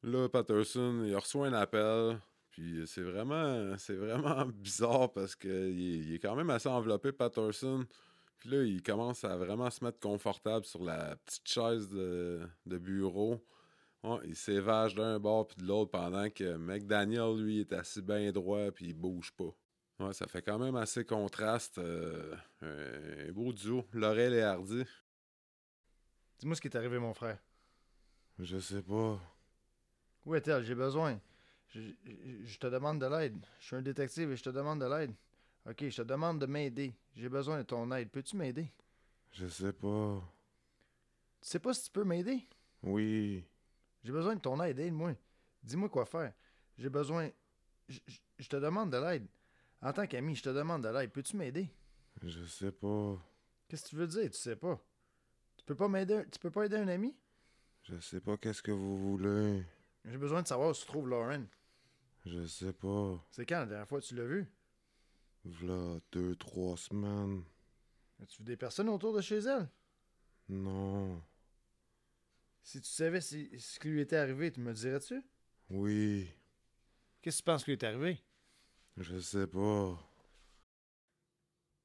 Là, 0.03 0.29
Patterson, 0.29 1.05
il 1.05 1.15
reçoit 1.15 1.49
un 1.49 1.53
appel, 1.53 2.19
puis 2.51 2.83
c'est 2.87 3.03
vraiment, 3.03 3.77
c'est 3.77 3.97
vraiment 3.97 4.47
bizarre 4.55 5.13
parce 5.13 5.35
que 5.35 5.71
il 5.71 6.15
est, 6.15 6.19
quand 6.19 6.35
même 6.35 6.51
assez 6.51 6.69
enveloppé, 6.69 7.13
Patterson. 7.13 7.87
Puis 8.41 8.49
là, 8.49 8.63
il 8.63 8.83
commence 8.83 9.23
à 9.23 9.37
vraiment 9.37 9.71
se 9.71 9.85
mettre 9.85 10.01
confortable 10.01 10.65
sur 10.65 10.83
la 10.83 11.15
petite 11.17 11.47
chaise 11.47 11.89
de, 11.89 12.49
bureau. 12.67 13.45
il 14.25 14.35
s'évage 14.35 14.95
d'un 14.95 15.19
bord 15.19 15.47
puis 15.47 15.59
de 15.59 15.67
l'autre 15.67 15.91
pendant 15.91 16.29
que 16.31 16.57
McDaniel, 16.57 17.37
lui, 17.37 17.61
est 17.61 17.73
assis 17.75 18.01
bien 18.01 18.33
droit 18.33 18.71
puis 18.73 18.89
il 18.89 18.95
bouge 18.95 19.33
pas. 19.33 19.55
Ouais, 19.99 20.15
ça 20.15 20.27
fait 20.27 20.41
quand 20.41 20.59
même 20.59 20.77
assez 20.77 21.05
contraste. 21.05 21.77
Euh, 21.77 22.35
un 22.63 23.31
beau 23.33 23.53
duo. 23.53 23.85
Laurel 23.93 24.33
et 24.33 24.41
Hardy. 24.41 24.85
Dis-moi 26.39 26.57
ce 26.57 26.63
qui 26.63 26.69
est 26.69 26.77
arrivé, 26.77 26.99
mon 26.99 27.13
frère. 27.13 27.39
Je 28.39 28.59
sais 28.59 28.81
pas. 28.81 29.21
Où 30.25 30.35
est-elle? 30.35 30.63
J'ai 30.65 30.75
besoin. 30.75 31.21
Je, 31.69 31.81
je, 32.45 32.59
te 32.59 32.67
demande 32.67 32.99
de 32.99 33.07
l'aide. 33.07 33.37
Je 33.59 33.67
suis 33.67 33.77
un 33.77 33.83
détective 33.83 34.31
et 34.31 34.37
je 34.37 34.43
te 34.43 34.49
demande 34.49 34.81
de 34.81 34.87
l'aide. 34.87 35.15
Ok, 35.67 35.89
je 35.89 35.97
te 35.97 36.03
demande 36.03 36.41
de 36.41 36.47
m'aider. 36.47 36.95
J'ai 37.15 37.29
besoin 37.29 37.59
de 37.59 37.63
ton 37.65 37.91
aide. 37.93 38.11
Peux-tu 38.11 38.37
m'aider? 38.37 38.73
Je 39.33 39.47
sais 39.47 39.73
pas. 39.73 40.23
Tu 41.41 41.49
sais 41.49 41.59
pas 41.59 41.75
si 41.75 41.85
tu 41.85 41.91
peux 41.91 42.05
m'aider? 42.05 42.47
Oui. 42.83 43.45
J'ai 44.03 44.13
besoin 44.13 44.35
de 44.35 44.41
ton 44.41 44.63
aide. 44.63 44.79
Aide-moi. 44.79 45.15
Dis-moi 45.63 45.89
quoi 45.89 46.07
faire. 46.07 46.33
J'ai 46.79 46.89
besoin. 46.89 47.31
je 47.89 48.49
te 48.49 48.57
demande 48.57 48.91
de 48.91 48.97
l'aide. 48.97 49.27
En 49.83 49.93
tant 49.93 50.07
qu'ami, 50.07 50.35
je 50.35 50.43
te 50.43 50.49
demande 50.49 50.83
de 50.83 50.89
l'aide. 50.89 51.11
Peux-tu 51.11 51.37
m'aider? 51.37 51.69
Je 52.23 52.45
sais 52.47 52.73
pas. 52.73 53.19
Qu'est-ce 53.69 53.85
que 53.85 53.89
tu 53.91 53.97
veux 53.97 54.07
dire? 54.07 54.31
Tu 54.31 54.39
sais 54.39 54.57
pas? 54.57 54.83
Tu 55.57 55.65
peux 55.65 55.75
pas 55.75 55.89
m'aider. 55.89 56.25
Tu 56.33 56.39
peux 56.39 56.51
pas 56.51 56.65
aider 56.65 56.77
un 56.77 56.89
ami? 56.89 57.15
Je 57.83 57.99
sais 58.01 58.21
pas 58.21 58.37
qu'est-ce 58.37 58.63
que 58.63 58.73
vous 58.73 58.99
voulez. 58.99 59.63
J'ai 60.05 60.19
besoin 60.19 60.43
de 60.43 60.49
savoir 60.49 60.71
où 60.71 60.75
se 60.75 60.87
trouve 60.87 61.09
Lauren. 61.09 61.45
Je 62.27 62.47
sais 62.47 62.73
pas. 62.73 63.25
C'est 63.31 63.47
quand 63.47 63.61
la 63.61 63.67
dernière 63.67 63.89
fois 63.89 64.01
que 64.01 64.07
tu 64.07 64.15
l'as 64.15 64.27
vu? 64.27 64.47
V'là 65.45 65.99
deux, 66.13 66.37
trois 66.37 66.77
semaines. 66.77 67.43
As-tu 68.23 68.39
vu 68.39 68.45
des 68.45 68.57
personnes 68.57 68.89
autour 68.89 69.15
de 69.15 69.21
chez 69.21 69.39
elle? 69.39 69.69
Non. 70.49 71.23
Si 72.63 72.81
tu 72.81 72.91
savais 72.91 73.21
ce 73.21 73.79
qui 73.79 73.89
lui 73.89 74.01
était 74.01 74.17
arrivé, 74.17 74.53
tu 74.53 74.61
me 74.61 74.73
dirais-tu? 74.73 75.23
Oui. 75.71 76.29
Qu'est-ce 77.23 77.39
que 77.39 77.43
tu 77.43 77.45
penses 77.45 77.65
qui 77.65 77.71
lui 77.71 77.79
est 77.79 77.85
arrivé? 77.85 78.19
Je 78.97 79.19
sais 79.19 79.47
pas. 79.47 79.99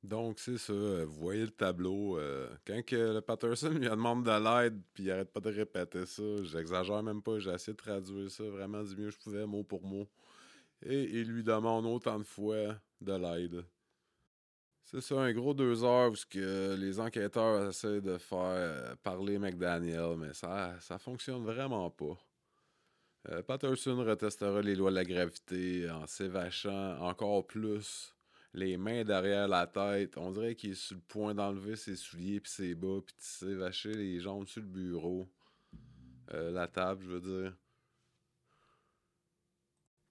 Donc, 0.03 0.39
c'est 0.39 0.57
ça. 0.57 0.73
Euh, 0.73 1.05
vous 1.05 1.19
voyez 1.19 1.45
le 1.45 1.51
tableau. 1.51 2.19
Euh, 2.19 2.53
quand 2.67 2.85
que 2.85 3.13
le 3.13 3.21
Patterson 3.21 3.69
lui 3.69 3.89
demande 3.89 4.25
de 4.25 4.31
l'aide, 4.31 4.81
puis 4.93 5.05
il 5.05 5.11
arrête 5.11 5.31
pas 5.31 5.39
de 5.39 5.49
répéter 5.49 6.05
ça, 6.05 6.43
j'exagère 6.43 7.01
même 7.01 7.23
pas. 7.23 7.39
J'ai 7.39 7.51
essayé 7.51 7.73
de 7.73 7.77
traduire 7.77 8.29
ça 8.29 8.43
vraiment 8.43 8.83
du 8.83 8.95
mieux 8.95 9.05
que 9.05 9.11
je 9.11 9.19
pouvais, 9.19 9.45
mot 9.45 9.63
pour 9.63 9.83
mot. 9.83 10.07
Et 10.85 11.03
il 11.19 11.27
lui 11.27 11.43
demande 11.43 11.85
autant 11.85 12.19
de 12.19 12.23
fois 12.23 12.75
de 13.01 13.13
l'aide. 13.13 13.65
C'est 14.83 15.01
ça, 15.01 15.19
un 15.19 15.33
gros 15.33 15.55
deux 15.55 15.83
heures 15.83 16.11
où 16.11 16.15
que 16.29 16.75
les 16.75 16.99
enquêteurs 16.99 17.69
essaient 17.69 18.01
de 18.01 18.19
faire 18.19 18.95
parler 18.97 19.39
McDaniel, 19.39 20.15
mais 20.17 20.33
ça, 20.33 20.79
ça 20.79 20.99
fonctionne 20.99 21.43
vraiment 21.43 21.89
pas. 21.89 22.17
Euh, 23.29 23.41
Patterson 23.41 24.03
retestera 24.03 24.61
les 24.61 24.75
lois 24.75 24.91
de 24.91 24.95
la 24.95 25.03
gravité 25.03 25.89
en 25.89 26.05
s'évachant 26.05 26.99
encore 26.99 27.47
plus 27.47 28.15
les 28.53 28.77
mains 28.77 29.03
derrière 29.03 29.47
la 29.47 29.65
tête. 29.65 30.17
On 30.17 30.31
dirait 30.31 30.55
qu'il 30.55 30.71
est 30.71 30.75
sur 30.75 30.95
le 30.95 31.01
point 31.01 31.33
d'enlever 31.33 31.75
ses 31.75 31.95
souliers 31.95 32.39
puis 32.39 32.51
ses 32.51 32.75
bas 32.75 32.99
puis 33.05 33.15
de 33.15 33.21
s'évacher 33.23 33.93
les 33.93 34.19
jambes 34.19 34.47
sur 34.47 34.61
le 34.61 34.67
bureau. 34.67 35.27
Euh, 36.33 36.51
la 36.51 36.67
table, 36.67 37.03
je 37.03 37.09
veux 37.09 37.21
dire. 37.21 37.53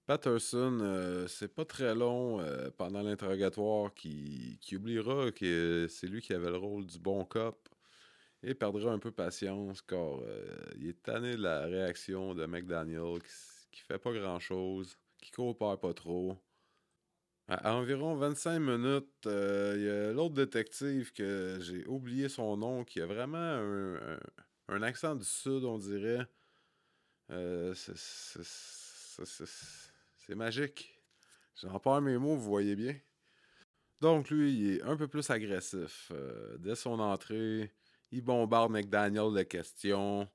Patterson, 0.05 0.79
euh, 0.81 1.27
c'est 1.27 1.53
pas 1.53 1.65
très 1.65 1.95
long 1.95 2.39
pendant 2.77 3.01
l'interrogatoire 3.01 3.93
qui, 3.93 4.59
qui 4.61 4.75
oubliera 4.75 5.31
que 5.31 5.87
c'est 5.89 6.07
lui 6.07 6.21
qui 6.21 6.33
avait 6.33 6.51
le 6.51 6.57
rôle 6.57 6.85
du 6.85 6.99
bon 6.99 7.25
cop 7.25 7.69
et 8.45 8.53
perdra 8.53 8.91
un 8.91 8.99
peu 8.99 9.11
patience 9.11 9.81
car 9.81 10.19
euh, 10.21 10.45
il 10.77 10.89
est 10.89 11.01
tanné 11.01 11.31
de 11.35 11.41
la 11.41 11.61
réaction 11.65 12.35
de 12.35 12.45
McDaniel 12.45 13.19
qui, 13.21 13.29
qui 13.71 13.81
fait 13.81 13.97
pas 13.97 14.13
grand 14.13 14.39
chose, 14.39 14.97
qui 15.21 15.31
coopère 15.31 15.79
pas 15.79 15.93
trop. 15.93 16.37
À, 17.47 17.75
environ 17.75 18.15
25 18.15 18.59
minutes, 18.59 19.27
euh, 19.27 19.73
il 19.77 19.83
y 19.83 19.89
a 19.89 20.13
l'autre 20.13 20.33
détective 20.35 21.11
que 21.13 21.57
j'ai 21.61 21.85
oublié 21.87 22.29
son 22.29 22.57
nom, 22.57 22.83
qui 22.83 23.01
a 23.01 23.05
vraiment 23.05 23.59
Un 24.67 24.81
accent 24.81 25.15
du 25.15 25.25
sud, 25.25 25.63
on 25.63 25.77
dirait. 25.77 26.25
Euh, 27.31 27.73
c'est 30.25 30.35
magique. 30.35 30.99
J'en 31.61 31.79
parle 31.79 32.03
mes 32.03 32.17
mots, 32.17 32.35
vous 32.35 32.49
voyez 32.49 32.75
bien. 32.75 32.95
Donc, 34.01 34.29
lui, 34.29 34.53
il 34.53 34.71
est 34.75 34.81
un 34.81 34.97
peu 34.97 35.07
plus 35.07 35.29
agressif. 35.29 36.11
Euh, 36.11 36.57
dès 36.57 36.75
son 36.75 36.99
entrée, 36.99 37.71
il 38.11 38.21
bombarde 38.21 38.71
McDaniel 38.71 39.33
de 39.33 39.43
questions. 39.43 40.29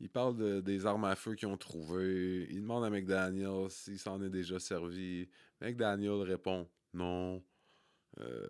Il 0.00 0.10
parle 0.10 0.62
des 0.62 0.86
armes 0.86 1.04
à 1.04 1.16
feu 1.16 1.34
qu'ils 1.34 1.48
ont 1.48 1.56
trouvées. 1.56 2.46
Il 2.50 2.62
demande 2.62 2.84
à 2.84 2.90
McDaniel 2.90 3.70
s'il 3.70 3.98
s'en 3.98 4.22
est 4.22 4.30
déjà 4.30 4.58
servi. 4.58 5.28
McDaniel 5.60 6.22
répond 6.22 6.68
non. 6.92 7.42
Euh, 8.20 8.46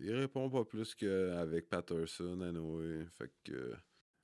il 0.00 0.12
répond 0.14 0.48
pas 0.48 0.64
plus 0.64 0.94
qu'avec 0.94 1.68
Patterson, 1.68 2.40
anyway. 2.40 3.06
Fait. 3.12 3.52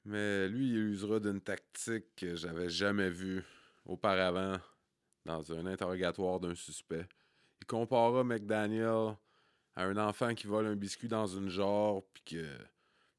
Mais 0.04 0.48
lui, 0.48 0.68
il 0.68 0.76
usera 0.76 1.20
d'une 1.20 1.40
tactique 1.40 2.14
que 2.16 2.36
j'avais 2.36 2.68
jamais 2.68 3.10
vue 3.10 3.42
auparavant 3.84 4.58
dans 5.26 5.52
un 5.52 5.66
interrogatoire 5.66 6.40
d'un 6.40 6.54
suspect. 6.54 7.06
Il 7.60 7.66
comparera 7.66 8.24
McDaniel 8.24 9.16
à 9.74 9.84
un 9.84 9.96
enfant 9.96 10.34
qui 10.34 10.46
vole 10.46 10.66
un 10.66 10.76
biscuit 10.76 11.08
dans 11.08 11.26
une 11.26 11.48
jarre, 11.48 12.02
puis 12.14 12.22
que 12.36 12.46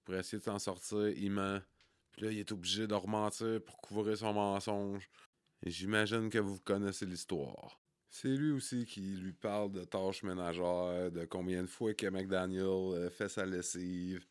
pour 0.04 0.16
essayer 0.16 0.40
de 0.40 0.44
s'en 0.44 0.60
sortir, 0.60 1.10
il 1.10 1.32
ment. 1.32 1.60
Puis 2.12 2.24
là, 2.24 2.32
il 2.32 2.40
est 2.40 2.52
obligé 2.52 2.88
de 2.88 2.96
rementir 2.96 3.62
pour 3.64 3.78
couvrir 3.78 4.18
son 4.18 4.34
mensonge. 4.34 5.10
Et 5.64 5.70
j'imagine 5.70 6.30
que 6.30 6.40
vous 6.40 6.60
connaissez 6.60 7.06
l'histoire. 7.06 7.80
C'est 8.10 8.30
lui 8.30 8.52
aussi 8.52 8.86
qui 8.86 9.02
lui 9.02 9.34
parle 9.34 9.72
de 9.72 9.84
tâches 9.84 10.24
ménagères, 10.24 11.12
de 11.12 11.26
combien 11.26 11.62
de 11.62 11.68
fois 11.68 11.94
que 11.94 12.08
McDaniel 12.08 12.64
euh, 12.64 13.10
fait 13.10 13.30
sa 13.30 13.46
lessive, 13.46 14.26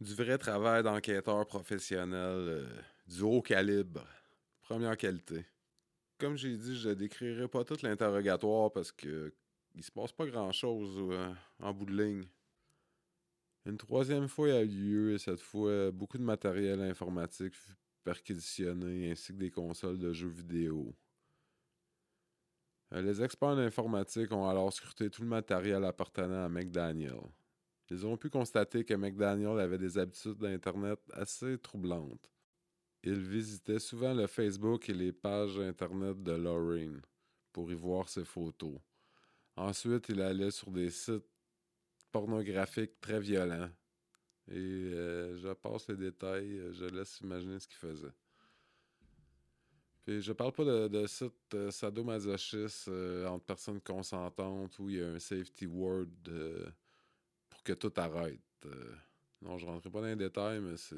du 0.00 0.14
vrai 0.14 0.38
travail 0.38 0.82
d'enquêteur 0.82 1.46
professionnel, 1.46 2.10
euh, 2.14 2.68
du 3.06 3.22
haut 3.22 3.42
calibre, 3.42 4.04
première 4.60 4.96
qualité. 4.96 5.46
Comme 6.18 6.36
j'ai 6.36 6.56
dit, 6.56 6.76
je 6.76 6.90
décrirai 6.90 7.46
pas 7.48 7.64
tout 7.64 7.76
l'interrogatoire 7.82 8.72
parce 8.72 8.90
que 8.90 9.34
il 9.74 9.82
se 9.82 9.90
passe 9.90 10.12
pas 10.12 10.26
grand 10.26 10.52
chose 10.52 10.96
euh, 10.98 11.34
en 11.60 11.74
bout 11.74 11.84
de 11.84 12.02
ligne. 12.02 12.24
Une 13.66 13.76
troisième 13.76 14.28
fois 14.28 14.54
a 14.54 14.62
eu 14.62 14.68
lieu 14.68 15.12
et 15.12 15.18
cette 15.18 15.40
fois, 15.40 15.90
beaucoup 15.90 16.16
de 16.16 16.22
matériel 16.22 16.80
informatique 16.80 17.54
fut 17.54 17.74
perquisitionné 18.04 19.10
ainsi 19.10 19.32
que 19.32 19.38
des 19.38 19.50
consoles 19.50 19.98
de 19.98 20.12
jeux 20.12 20.28
vidéo. 20.28 20.94
Euh, 22.94 23.02
les 23.02 23.22
experts 23.22 23.56
d'informatique 23.56 24.32
ont 24.32 24.48
alors 24.48 24.72
scruté 24.72 25.10
tout 25.10 25.22
le 25.22 25.28
matériel 25.28 25.84
appartenant 25.84 26.44
à 26.44 26.48
McDaniel. 26.48 27.20
Ils 27.90 28.06
ont 28.06 28.16
pu 28.16 28.30
constater 28.30 28.84
que 28.84 28.94
McDaniel 28.94 29.58
avait 29.58 29.78
des 29.78 29.98
habitudes 29.98 30.38
d'Internet 30.38 30.98
assez 31.12 31.58
troublantes. 31.58 32.30
Il 33.08 33.20
visitait 33.20 33.78
souvent 33.78 34.12
le 34.12 34.26
Facebook 34.26 34.88
et 34.88 34.92
les 34.92 35.12
pages 35.12 35.60
Internet 35.60 36.20
de 36.24 36.32
Lorraine 36.32 37.00
pour 37.52 37.70
y 37.70 37.74
voir 37.76 38.08
ses 38.08 38.24
photos. 38.24 38.80
Ensuite, 39.54 40.08
il 40.08 40.20
allait 40.20 40.50
sur 40.50 40.72
des 40.72 40.90
sites 40.90 41.30
pornographiques 42.10 43.00
très 43.00 43.20
violents. 43.20 43.70
Et 44.48 44.56
euh, 44.56 45.36
je 45.36 45.52
passe 45.52 45.86
les 45.86 45.94
détails, 45.94 46.60
je 46.72 46.86
laisse 46.86 47.20
imaginer 47.20 47.60
ce 47.60 47.68
qu'il 47.68 47.78
faisait. 47.78 48.12
Puis 50.04 50.20
je 50.20 50.32
parle 50.32 50.52
pas 50.52 50.64
de, 50.64 50.88
de 50.88 51.06
site 51.06 51.54
euh, 51.54 51.70
sadomasochiste 51.70 52.88
euh, 52.88 53.28
entre 53.28 53.44
personnes 53.44 53.80
consentantes 53.82 54.80
où 54.80 54.90
il 54.90 54.96
y 54.96 55.00
a 55.00 55.06
un 55.06 55.20
safety 55.20 55.66
word 55.66 56.08
pour 57.48 57.62
que 57.62 57.72
tout 57.74 57.92
arrête. 57.98 58.40
non, 59.42 59.58
je 59.58 59.66
rentrerai 59.66 59.90
pas 59.90 60.00
dans 60.00 60.08
les 60.08 60.16
détails, 60.16 60.58
mais 60.58 60.76
c'est. 60.76 60.96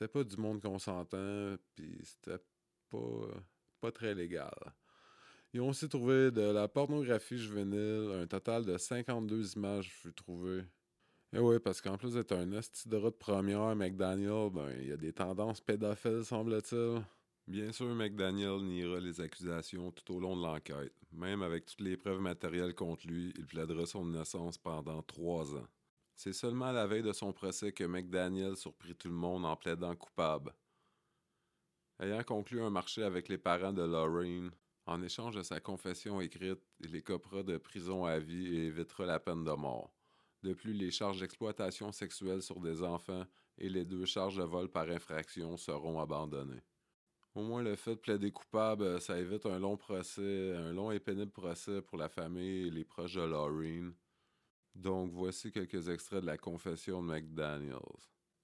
C'était 0.00 0.12
pas 0.12 0.24
du 0.24 0.36
monde 0.38 0.62
consentant, 0.62 1.56
puis 1.74 1.98
c'était 2.02 2.42
pas, 2.88 3.26
pas 3.82 3.92
très 3.92 4.14
légal. 4.14 4.54
Ils 5.52 5.60
ont 5.60 5.68
aussi 5.68 5.90
trouvé 5.90 6.30
de 6.30 6.40
la 6.40 6.68
pornographie 6.68 7.36
juvénile, 7.36 8.10
un 8.14 8.26
total 8.26 8.64
de 8.64 8.78
52 8.78 9.56
images 9.56 9.92
furent 9.92 10.14
trouvées. 10.14 10.64
Et 11.34 11.38
oui, 11.38 11.58
parce 11.58 11.82
qu'en 11.82 11.98
plus 11.98 12.14
d'être 12.14 12.32
un 12.32 12.50
esti 12.52 12.88
de 12.88 13.10
première, 13.10 13.76
McDaniel, 13.76 14.48
ben, 14.50 14.72
il 14.80 14.88
y 14.88 14.92
a 14.92 14.96
des 14.96 15.12
tendances 15.12 15.60
pédophiles, 15.60 16.24
semble-t-il. 16.24 17.02
Bien 17.46 17.70
sûr, 17.70 17.94
McDaniel 17.94 18.62
niera 18.62 19.00
les 19.00 19.20
accusations 19.20 19.90
tout 19.90 20.14
au 20.14 20.20
long 20.20 20.34
de 20.34 20.42
l'enquête. 20.42 20.94
Même 21.12 21.42
avec 21.42 21.66
toutes 21.66 21.82
les 21.82 21.98
preuves 21.98 22.20
matérielles 22.20 22.74
contre 22.74 23.06
lui, 23.06 23.34
il 23.36 23.44
plaidera 23.44 23.84
son 23.84 24.08
innocence 24.08 24.56
pendant 24.56 25.02
trois 25.02 25.54
ans. 25.56 25.68
C'est 26.22 26.34
seulement 26.34 26.66
à 26.66 26.72
la 26.72 26.86
veille 26.86 27.02
de 27.02 27.14
son 27.14 27.32
procès 27.32 27.72
que 27.72 27.82
McDaniel 27.82 28.54
surprit 28.54 28.94
tout 28.94 29.08
le 29.08 29.14
monde 29.14 29.46
en 29.46 29.56
plaidant 29.56 29.96
coupable. 29.96 30.52
Ayant 31.98 32.22
conclu 32.24 32.60
un 32.60 32.68
marché 32.68 33.02
avec 33.02 33.30
les 33.30 33.38
parents 33.38 33.72
de 33.72 33.80
Lorraine, 33.80 34.50
en 34.84 35.00
échange 35.00 35.36
de 35.36 35.42
sa 35.42 35.60
confession 35.60 36.20
écrite, 36.20 36.60
il 36.80 36.94
écopera 36.94 37.42
de 37.42 37.56
prison 37.56 38.04
à 38.04 38.18
vie 38.18 38.54
et 38.54 38.66
évitera 38.66 39.06
la 39.06 39.18
peine 39.18 39.44
de 39.44 39.52
mort. 39.52 39.94
De 40.42 40.52
plus, 40.52 40.74
les 40.74 40.90
charges 40.90 41.20
d'exploitation 41.20 41.90
sexuelle 41.90 42.42
sur 42.42 42.60
des 42.60 42.82
enfants 42.82 43.24
et 43.56 43.70
les 43.70 43.86
deux 43.86 44.04
charges 44.04 44.36
de 44.36 44.44
vol 44.44 44.68
par 44.68 44.90
infraction 44.90 45.56
seront 45.56 46.02
abandonnées. 46.02 46.62
Au 47.34 47.40
moins, 47.40 47.62
le 47.62 47.76
fait 47.76 47.94
de 47.94 48.00
plaider 48.00 48.30
coupable, 48.30 49.00
ça 49.00 49.18
évite 49.18 49.46
un 49.46 49.58
long 49.58 49.78
procès, 49.78 50.54
un 50.54 50.74
long 50.74 50.90
et 50.90 51.00
pénible 51.00 51.32
procès 51.32 51.80
pour 51.80 51.96
la 51.96 52.10
famille 52.10 52.66
et 52.66 52.70
les 52.70 52.84
proches 52.84 53.14
de 53.14 53.22
Laureen. 53.22 53.94
Donc, 54.74 55.10
voici 55.12 55.50
quelques 55.50 55.88
extraits 55.88 56.22
de 56.22 56.26
la 56.26 56.38
confession 56.38 57.02
de 57.02 57.12
McDaniels. 57.12 57.78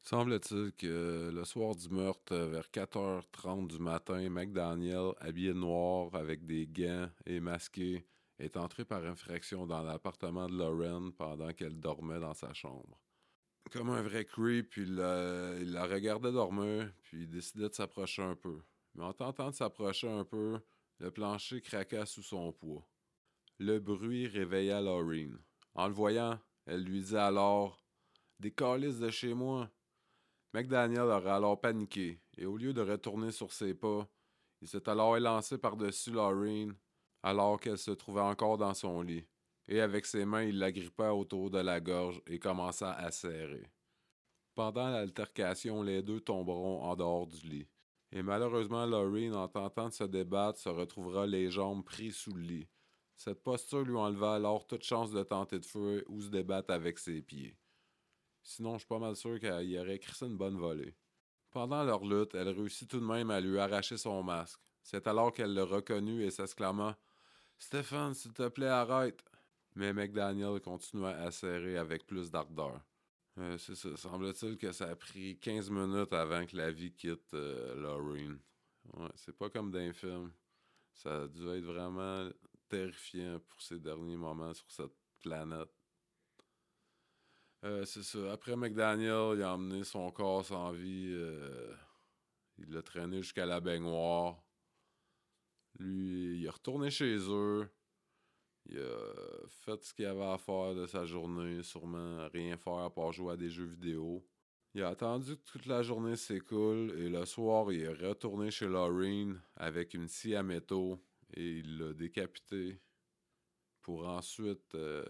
Semble-t-il 0.03 0.73
que 0.73 1.31
le 1.35 1.45
soir 1.45 1.75
du 1.75 1.89
meurtre, 1.89 2.37
vers 2.37 2.69
4h30 2.69 3.67
du 3.67 3.79
matin, 3.79 4.29
McDaniel, 4.31 5.13
habillé 5.19 5.53
noir 5.53 6.15
avec 6.15 6.47
des 6.47 6.67
gants 6.67 7.09
et 7.25 7.41
masqué, 7.41 8.07
est 8.39 8.57
entré 8.57 8.85
par 8.85 9.05
infraction 9.05 9.67
dans 9.67 9.83
l'appartement 9.83 10.47
de 10.49 10.57
Lauren 10.57 11.11
pendant 11.11 11.53
qu'elle 11.53 11.81
dormait 11.81 12.21
dans 12.21 12.35
sa 12.35 12.53
chambre. 12.53 13.01
Comme 13.73 13.91
un 13.91 14.03
vrai 14.03 14.25
creep, 14.25 14.77
il 14.77 14.95
la, 14.95 15.55
il 15.61 15.73
la 15.73 15.87
regardait 15.87 16.31
dormir, 16.31 16.93
puis 17.03 17.23
il 17.23 17.29
décidait 17.29 17.69
de 17.69 17.75
s'approcher 17.75 18.23
un 18.23 18.37
peu. 18.37 18.61
Mais 18.95 19.03
en 19.03 19.13
tentant 19.13 19.51
de 19.51 19.57
s'approcher 19.57 20.09
un 20.09 20.25
peu, 20.25 20.61
le 20.99 21.11
plancher 21.11 21.61
craqua 21.61 22.07
sous 22.07 22.23
son 22.23 22.53
poids. 22.53 22.87
Le 23.59 23.81
bruit 23.81 24.29
réveilla 24.29 24.81
Laureen. 24.81 25.37
En 25.77 25.89
le 25.89 25.93
voyant, 25.93 26.39
elle 26.65 26.83
lui 26.83 27.03
dit 27.03 27.17
alors 27.17 27.85
Des 28.41 28.51
calices 28.51 28.99
de 28.99 29.11
chez 29.11 29.35
moi. 29.35 29.71
McDaniel 30.55 31.03
aurait 31.03 31.31
alors 31.31 31.61
paniqué, 31.61 32.19
et 32.39 32.47
au 32.47 32.57
lieu 32.57 32.73
de 32.73 32.81
retourner 32.81 33.31
sur 33.31 33.53
ses 33.53 33.75
pas, 33.75 34.09
il 34.63 34.69
s'est 34.69 34.89
alors 34.89 35.19
élancé 35.19 35.59
par-dessus 35.59 36.13
Laureen, 36.13 36.75
alors 37.23 37.61
qu'elle 37.61 37.77
se 37.77 37.91
trouvait 37.91 38.23
encore 38.23 38.57
dans 38.57 38.73
son 38.73 39.03
lit, 39.03 39.27
et 39.69 39.83
avec 39.83 40.07
ses 40.07 40.25
mains 40.25 40.45
il 40.45 40.59
l'agrippa 40.59 41.11
autour 41.11 41.51
de 41.51 41.59
la 41.59 41.79
gorge 41.79 42.23
et 42.27 42.39
commença 42.39 42.93
à 42.93 43.11
serrer. 43.11 43.71
Pendant 44.55 44.89
l'altercation, 44.89 45.83
les 45.83 46.03
deux 46.03 46.21
tomberont 46.21 46.85
en 46.85 46.97
dehors 46.97 47.27
du 47.27 47.47
lit. 47.47 47.69
Et 48.13 48.23
malheureusement, 48.23 48.87
Laureen, 48.87 49.35
en 49.35 49.49
tentant 49.49 49.89
de 49.89 49.93
se 49.93 50.05
débattre, 50.05 50.59
se 50.59 50.71
retrouvera 50.71 51.27
les 51.27 51.51
jambes 51.51 51.85
prises 51.85 52.17
sous 52.17 52.33
le 52.33 52.41
lit. 52.41 52.69
Cette 53.17 53.43
posture 53.43 53.83
lui 53.83 53.97
enleva 53.97 54.35
alors 54.35 54.67
toute 54.67 54.85
chance 54.85 55.11
de 55.11 55.23
tenter 55.23 55.59
de 55.59 55.65
fuir 55.65 56.03
ou 56.09 56.21
se 56.21 56.29
débattre 56.29 56.71
avec 56.71 56.99
ses 56.99 57.23
pieds. 57.23 57.57
Sinon, 58.43 58.75
je 58.75 58.81
suis 58.81 58.87
pas 58.87 58.99
mal 58.99 59.17
sûr 59.17 59.41
qu'il 59.41 59.71
y 59.71 59.79
aurait 59.79 59.99
crissé 59.99 60.27
une 60.27 60.37
bonne 60.37 60.59
volée. 60.59 60.95
Pendant 61.51 61.83
leur 61.83 62.05
lutte, 62.05 62.35
elle 62.35 62.51
réussit 62.51 62.89
tout 62.89 63.01
de 63.01 63.05
même 63.05 63.31
à 63.31 63.41
lui 63.41 63.59
arracher 63.59 63.97
son 63.97 64.23
masque. 64.23 64.61
C'est 64.83 65.07
alors 65.09 65.33
qu'elle 65.33 65.55
le 65.55 65.65
reconnut 65.65 66.23
et 66.23 66.31
s'exclama 66.31 66.97
Stéphane, 67.59 68.15
s'il 68.15 68.35
te 68.35 68.49
plaît, 68.49 68.69
arrête. 68.69 69.25
Mais 69.75 69.93
McDaniel 69.93 70.61
continua 70.61 71.11
à 71.11 71.31
serrer 71.31 71.77
avec 71.79 72.07
plus 72.07 72.31
d'ardeur. 72.31 72.81
Euh, 73.39 73.59
c'est 73.59 73.75
ça. 73.75 73.97
Semble-t-il 73.97 74.57
que 74.57 74.73
ça 74.73 74.89
a 74.89 74.97
pris 74.97 75.39
15 75.39 75.71
minutes 75.71 76.13
avant 76.13 76.47
que 76.47 76.57
la 76.57 76.71
vie 76.71 76.93
quitte 76.93 77.35
euh, 77.35 77.75
Lorraine. 77.75 78.39
Ouais, 78.95 79.09
c'est 79.15 79.37
pas 79.37 79.51
comme 79.51 79.71
dans 79.71 79.79
un 79.79 79.93
film. 79.93 80.33
Ça 80.95 81.23
a 81.23 81.27
dû 81.27 81.49
être 81.49 81.65
vraiment 81.65 82.29
terrifiant 82.69 83.41
pour 83.41 83.61
ces 83.61 83.79
derniers 83.79 84.17
moments 84.17 84.55
sur 84.55 84.71
cette 84.71 84.95
planète. 85.21 85.71
Euh, 87.65 87.85
c'est 87.85 88.03
ça. 88.03 88.33
Après 88.33 88.55
McDaniel, 88.57 89.37
il 89.37 89.43
a 89.43 89.55
emmené 89.55 89.85
son 89.85 90.11
corps 90.11 90.45
sans 90.45 90.73
vie. 90.73 91.11
Euh, 91.13 91.75
il 92.59 92.73
l'a 92.73 92.83
traîné 92.83 93.23
jusqu'à 93.23 93.47
la 93.47 93.61
baignoire. 93.61 94.43
Lui, 95.79 96.39
il 96.39 96.45
est 96.45 96.51
retourné 96.51 96.91
chez 96.91 97.17
eux. 97.29 97.69
Il 98.69 98.79
a 98.79 99.47
fait 99.49 99.83
ce 99.85 99.95
qu'il 99.95 100.07
avait 100.07 100.25
à 100.25 100.39
faire 100.39 100.75
de 100.75 100.87
sa 100.87 101.05
journée, 101.05 101.63
sûrement 101.63 102.29
rien 102.33 102.57
faire 102.57 102.79
à 102.79 102.93
part 102.93 103.13
jouer 103.13 103.35
à 103.35 103.37
des 103.37 103.51
jeux 103.51 103.67
vidéo. 103.67 104.27
Il 104.75 104.83
a 104.83 104.89
attendu 104.89 105.37
que 105.37 105.43
toute 105.53 105.67
la 105.67 105.83
journée 105.83 106.17
s'écoule 106.17 106.93
et 106.99 107.09
le 107.09 107.25
soir, 107.25 107.73
il 107.73 107.83
est 107.83 108.09
retourné 108.09 108.51
chez 108.51 108.67
Laureen 108.67 109.41
avec 109.57 109.95
une 109.95 110.09
scie 110.09 110.35
à 110.35 110.43
métaux 110.43 111.01
et 111.37 111.59
il 111.59 111.79
l'a 111.79 111.93
décapité 111.93 112.81
pour 113.83 114.09
ensuite 114.09 114.75
euh, 114.75 115.05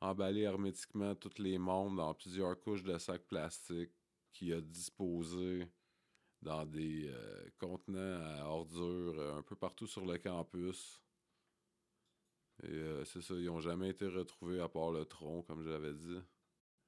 emballer 0.00 0.42
hermétiquement 0.42 1.14
tous 1.14 1.38
les 1.38 1.56
membres 1.56 1.96
dans 1.96 2.14
plusieurs 2.14 2.60
couches 2.60 2.82
de 2.82 2.98
sacs 2.98 3.26
plastiques, 3.26 3.94
qu'il 4.32 4.52
a 4.52 4.60
disposés 4.60 5.66
dans 6.42 6.66
des 6.66 7.08
euh, 7.08 7.48
contenants 7.58 8.20
à 8.22 8.44
ordures 8.44 9.18
euh, 9.18 9.38
un 9.38 9.42
peu 9.42 9.56
partout 9.56 9.86
sur 9.86 10.04
le 10.04 10.18
campus. 10.18 11.00
Et 12.64 13.04
c'est 13.04 13.22
ça, 13.22 13.34
ils 13.34 13.44
n'ont 13.44 13.60
jamais 13.60 13.90
été 13.90 14.08
retrouvés 14.08 14.60
à 14.60 14.68
part 14.68 14.90
le 14.90 15.04
tronc, 15.04 15.44
comme 15.44 15.62
j'avais 15.62 15.94
dit. 15.94 16.18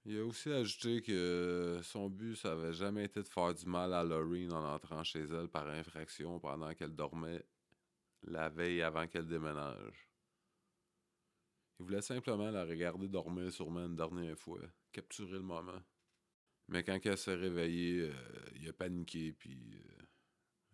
Il 0.04 0.18
a 0.18 0.26
aussi 0.26 0.50
ajouté 0.50 1.00
que 1.00 1.78
son 1.84 2.10
but, 2.10 2.34
ça 2.34 2.52
avait 2.52 2.72
jamais 2.72 3.04
été 3.04 3.22
de 3.22 3.28
faire 3.28 3.54
du 3.54 3.66
mal 3.66 3.94
à 3.94 4.02
Lorraine 4.02 4.52
en 4.52 4.74
entrant 4.74 5.04
chez 5.04 5.20
elle 5.20 5.46
par 5.46 5.68
infraction 5.68 6.40
pendant 6.40 6.74
qu'elle 6.74 6.96
dormait 6.96 7.46
la 8.24 8.48
veille 8.48 8.82
avant 8.82 9.06
qu'elle 9.06 9.26
déménage. 9.26 10.08
Il 11.78 11.84
voulait 11.84 12.02
simplement 12.02 12.50
la 12.50 12.64
regarder 12.64 13.08
dormir 13.08 13.50
sûrement 13.50 13.86
une 13.86 13.96
dernière 13.96 14.38
fois, 14.38 14.60
capturer 14.92 15.32
le 15.32 15.40
moment. 15.40 15.80
Mais 16.68 16.84
quand 16.84 16.98
elle 17.04 17.18
s'est 17.18 17.34
réveillée, 17.34 18.02
euh, 18.02 18.12
il 18.54 18.68
a 18.68 18.72
paniqué, 18.72 19.32
puis 19.32 19.74
euh, 19.74 20.02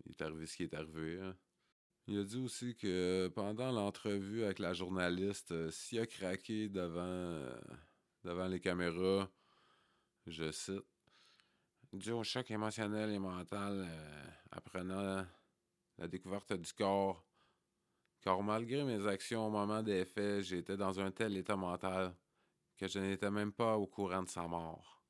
il 0.05 0.11
est 0.11 0.23
arrivé 0.23 0.47
ce 0.47 0.57
qui 0.57 0.65
est 0.65 0.75
arrivé. 0.75 1.21
hein. 1.21 1.37
Il 2.09 2.19
a 2.19 2.25
dit 2.25 2.39
aussi 2.39 2.77
que 2.77 3.29
pendant 3.35 3.73
l'entrevue 3.73 4.45
avec 4.45 4.59
la 4.59 4.75
journaliste, 4.75 5.53
euh, 5.53 5.71
s'il 5.71 6.01
a 6.01 6.07
craqué 6.07 6.69
devant, 6.69 7.41
devant 8.25 8.47
les 8.47 8.61
caméras, 8.61 9.31
je 10.27 10.51
cite, 10.51 10.85
dû 11.93 12.11
au 12.11 12.23
choc 12.25 12.51
émotionnel 12.51 13.11
et 13.11 13.19
mental 13.19 13.89
apprenant 14.51 15.25
la 15.99 16.09
découverte 16.09 16.53
du 16.53 16.73
corps, 16.75 17.26
car 18.21 18.43
malgré 18.43 18.85
mes 18.85 19.07
actions 19.07 19.47
au 19.47 19.51
moment 19.51 19.83
des 19.83 20.05
faits, 20.05 20.43
j'étais 20.43 20.77
dans 20.77 21.01
un 21.01 21.11
tel 21.11 21.37
état 21.37 21.57
mental 21.57 22.15
que 22.77 22.89
je 22.89 22.99
n'étais 22.99 23.31
même 23.31 23.53
pas 23.53 23.77
au 23.77 23.87
courant 23.87 24.23
de 24.23 24.29
sa 24.29 24.47
mort. 24.47 25.03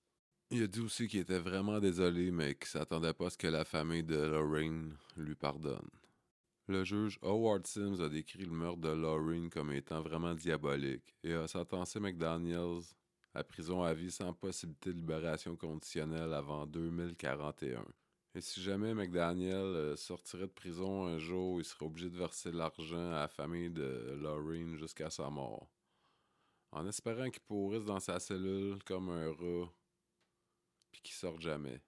Il 0.50 0.62
a 0.62 0.66
dit 0.68 0.80
aussi 0.80 1.08
qu'il 1.08 1.20
était 1.20 1.40
vraiment 1.40 1.80
désolé, 1.80 2.30
mais 2.30 2.54
qu'il 2.54 2.68
s'attendait 2.68 3.12
pas 3.14 3.26
à 3.26 3.30
ce 3.30 3.38
que 3.38 3.48
la 3.48 3.64
famille 3.64 4.04
de 4.04 4.16
Lorraine 4.16 4.96
lui 5.16 5.34
pardonne. 5.34 5.88
Le 6.68 6.84
juge 6.84 7.18
Howard 7.22 7.66
Sims 7.66 8.00
a 8.00 8.08
décrit 8.08 8.44
le 8.44 8.52
meurtre 8.52 8.80
de 8.80 8.88
Lorraine 8.88 9.50
comme 9.50 9.72
étant 9.72 10.02
vraiment 10.02 10.34
diabolique 10.34 11.14
et 11.24 11.34
a 11.34 11.48
sentencé 11.48 12.00
McDaniels 12.00 12.82
à 13.34 13.44
prison 13.44 13.82
à 13.82 13.92
vie 13.92 14.10
sans 14.10 14.32
possibilité 14.32 14.92
de 14.92 14.98
libération 14.98 15.56
conditionnelle 15.56 16.32
avant 16.32 16.66
2041. 16.66 17.84
Et 18.36 18.42
si 18.42 18.62
jamais 18.62 18.92
McDaniel 18.92 19.54
euh, 19.54 19.96
sortirait 19.96 20.46
de 20.46 20.52
prison 20.52 21.06
un 21.06 21.16
jour, 21.16 21.58
il 21.58 21.64
serait 21.64 21.86
obligé 21.86 22.10
de 22.10 22.18
verser 22.18 22.52
l'argent 22.52 23.08
à 23.12 23.20
la 23.20 23.28
famille 23.28 23.70
de 23.70 24.14
Lorraine 24.20 24.76
jusqu'à 24.76 25.08
sa 25.08 25.30
mort. 25.30 25.66
En 26.70 26.86
espérant 26.86 27.30
qu'il 27.30 27.40
pourrisse 27.40 27.86
dans 27.86 27.98
sa 27.98 28.20
cellule 28.20 28.84
comme 28.84 29.08
un 29.08 29.32
rat, 29.32 29.72
puis 30.92 31.00
qu'il 31.00 31.14
sorte 31.14 31.40
jamais. 31.40 31.80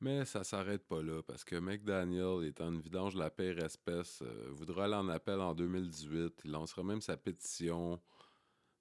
Mais 0.00 0.24
ça 0.24 0.42
s'arrête 0.42 0.86
pas 0.86 1.02
là, 1.02 1.22
parce 1.22 1.44
que 1.44 1.56
McDaniel, 1.56 2.46
étant 2.46 2.72
une 2.72 2.80
vidange 2.80 3.12
de 3.12 3.18
la 3.18 3.28
pire 3.28 3.62
espèce, 3.62 4.22
euh, 4.22 4.48
voudra 4.52 4.86
aller 4.86 4.94
en 4.94 5.08
appel 5.10 5.38
en 5.38 5.54
2018. 5.54 6.40
Il 6.46 6.52
lancera 6.52 6.82
même 6.82 7.02
sa 7.02 7.18
pétition 7.18 8.00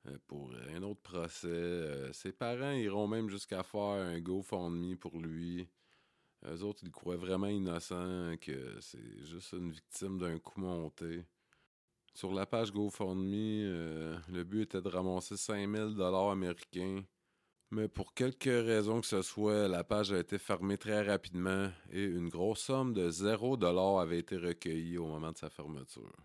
euh, 0.08 0.18
pour 0.26 0.54
un 0.74 0.84
autre 0.84 1.02
procès. 1.02 2.14
Ses 2.14 2.32
parents 2.32 2.72
iront 2.72 3.08
même 3.10 3.28
jusqu'à 3.28 3.62
faire 3.62 3.82
un 3.82 4.22
GoFundMe 4.22 4.96
pour 4.96 5.20
lui. 5.20 5.68
Eux 6.46 6.64
autres, 6.64 6.84
ils 6.84 6.92
croient 6.92 7.18
vraiment 7.18 7.48
innocent, 7.48 8.38
que 8.40 8.80
c'est 8.80 9.26
juste 9.26 9.52
une 9.54 9.72
victime 9.72 10.18
d'un 10.18 10.40
coup 10.40 10.62
monté. 10.62 11.26
Sur 12.14 12.34
la 12.34 12.46
page 12.46 12.72
GoFundMe, 12.72 13.34
euh, 13.34 14.18
le 14.30 14.44
but 14.44 14.64
était 14.64 14.82
de 14.82 14.88
ramasser 14.88 15.38
5000 15.38 15.96
dollars 15.96 16.32
américains. 16.32 17.04
Mais 17.72 17.88
pour 17.88 18.14
quelque 18.14 18.50
raison 18.50 19.00
que 19.00 19.08
ce 19.08 19.22
soit, 19.22 19.68
la 19.68 19.84
page 19.84 20.12
a 20.12 20.20
été 20.20 20.40
fermée 20.40 20.78
très 20.78 21.04
rapidement 21.04 21.70
et 21.92 22.04
une 22.04 22.30
grosse 22.30 22.62
somme 22.62 22.94
de 22.94 23.12
0 23.12 23.58
dollar 23.58 24.00
avait 24.00 24.20
été 24.20 24.38
recueillie 24.38 24.98
au 24.98 25.06
moment 25.06 25.32
de 25.32 25.38
sa 25.38 25.52
fermeture. 25.52 26.16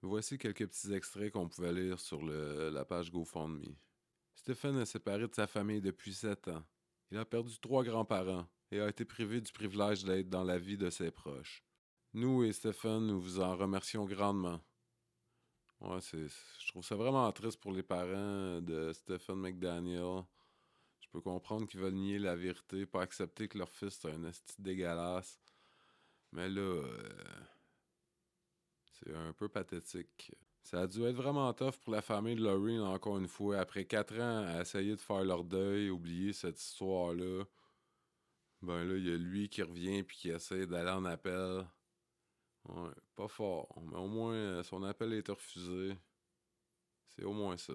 Voici 0.00 0.38
quelques 0.38 0.66
petits 0.66 0.94
extraits 0.94 1.32
qu'on 1.32 1.48
pouvait 1.48 1.72
lire 1.72 2.00
sur 2.00 2.22
la 2.22 2.84
page 2.84 3.10
GoFundMe. 3.10 3.74
Stephen 4.34 4.78
est 4.78 4.86
séparé 4.86 5.28
de 5.28 5.34
sa 5.34 5.46
famille 5.46 5.82
depuis 5.82 6.14
7 6.14 6.48
ans. 6.48 6.64
Il 7.10 7.18
a 7.18 7.24
perdu 7.24 7.58
trois 7.60 7.84
grands-parents 7.84 8.46
et 8.74 8.80
a 8.80 8.88
été 8.88 9.04
privé 9.04 9.40
du 9.40 9.52
privilège 9.52 10.04
d'être 10.04 10.28
dans 10.28 10.42
la 10.42 10.58
vie 10.58 10.76
de 10.76 10.90
ses 10.90 11.12
proches. 11.12 11.62
Nous 12.12 12.42
et 12.42 12.52
Stephen, 12.52 13.06
nous 13.06 13.20
vous 13.20 13.40
en 13.40 13.56
remercions 13.56 14.04
grandement. 14.04 14.60
Ouais, 15.80 16.00
c'est, 16.00 16.26
je 16.26 16.68
trouve 16.68 16.84
ça 16.84 16.96
vraiment 16.96 17.30
triste 17.30 17.60
pour 17.60 17.72
les 17.72 17.84
parents 17.84 18.60
de 18.60 18.92
Stephen 18.92 19.36
McDaniel. 19.36 20.24
Je 21.00 21.08
peux 21.12 21.20
comprendre 21.20 21.68
qu'ils 21.68 21.80
veulent 21.80 21.94
nier 21.94 22.18
la 22.18 22.34
vérité, 22.34 22.84
pas 22.84 23.02
accepter 23.02 23.46
que 23.46 23.58
leur 23.58 23.70
fils 23.70 24.04
est 24.04 24.10
un 24.10 24.24
esti 24.24 24.54
dégueulasse. 24.58 25.40
Mais 26.32 26.48
là, 26.48 26.60
euh, 26.60 27.04
c'est 28.92 29.14
un 29.14 29.32
peu 29.32 29.48
pathétique. 29.48 30.32
Ça 30.64 30.80
a 30.80 30.86
dû 30.88 31.04
être 31.04 31.14
vraiment 31.14 31.52
tough 31.52 31.76
pour 31.84 31.92
la 31.92 32.02
famille 32.02 32.34
de 32.34 32.42
Lorraine, 32.42 32.80
encore 32.80 33.18
une 33.18 33.28
fois. 33.28 33.58
Après 33.58 33.84
quatre 33.84 34.18
ans 34.18 34.44
à 34.46 34.62
essayer 34.62 34.96
de 34.96 35.00
faire 35.00 35.22
leur 35.22 35.44
deuil, 35.44 35.90
oublier 35.90 36.32
cette 36.32 36.60
histoire-là. 36.60 37.44
Ben 38.64 38.84
là, 38.84 38.96
il 38.96 39.06
y 39.06 39.12
a 39.12 39.16
lui 39.16 39.48
qui 39.48 39.62
revient 39.62 40.02
puis 40.02 40.16
qui 40.16 40.30
essaie 40.30 40.66
d'aller 40.66 40.90
en 40.90 41.04
appel. 41.04 41.66
Pas 43.14 43.28
fort. 43.28 43.68
Mais 43.90 43.98
au 43.98 44.06
moins, 44.06 44.34
euh, 44.34 44.62
son 44.62 44.82
appel 44.82 45.12
été 45.12 45.32
refusé. 45.32 45.96
C'est 47.08 47.24
au 47.24 47.32
moins 47.32 47.56
ça. 47.56 47.74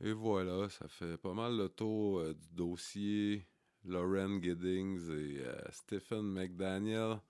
Et 0.00 0.12
voilà, 0.12 0.68
ça 0.68 0.88
fait 0.88 1.18
pas 1.18 1.34
mal 1.34 1.56
le 1.56 1.68
tour 1.68 2.20
euh, 2.20 2.32
du 2.32 2.48
dossier 2.52 3.46
Lauren 3.84 4.40
Giddings 4.40 5.10
et 5.10 5.40
euh, 5.40 5.60
Stephen 5.70 6.22
McDaniel. 6.22 7.20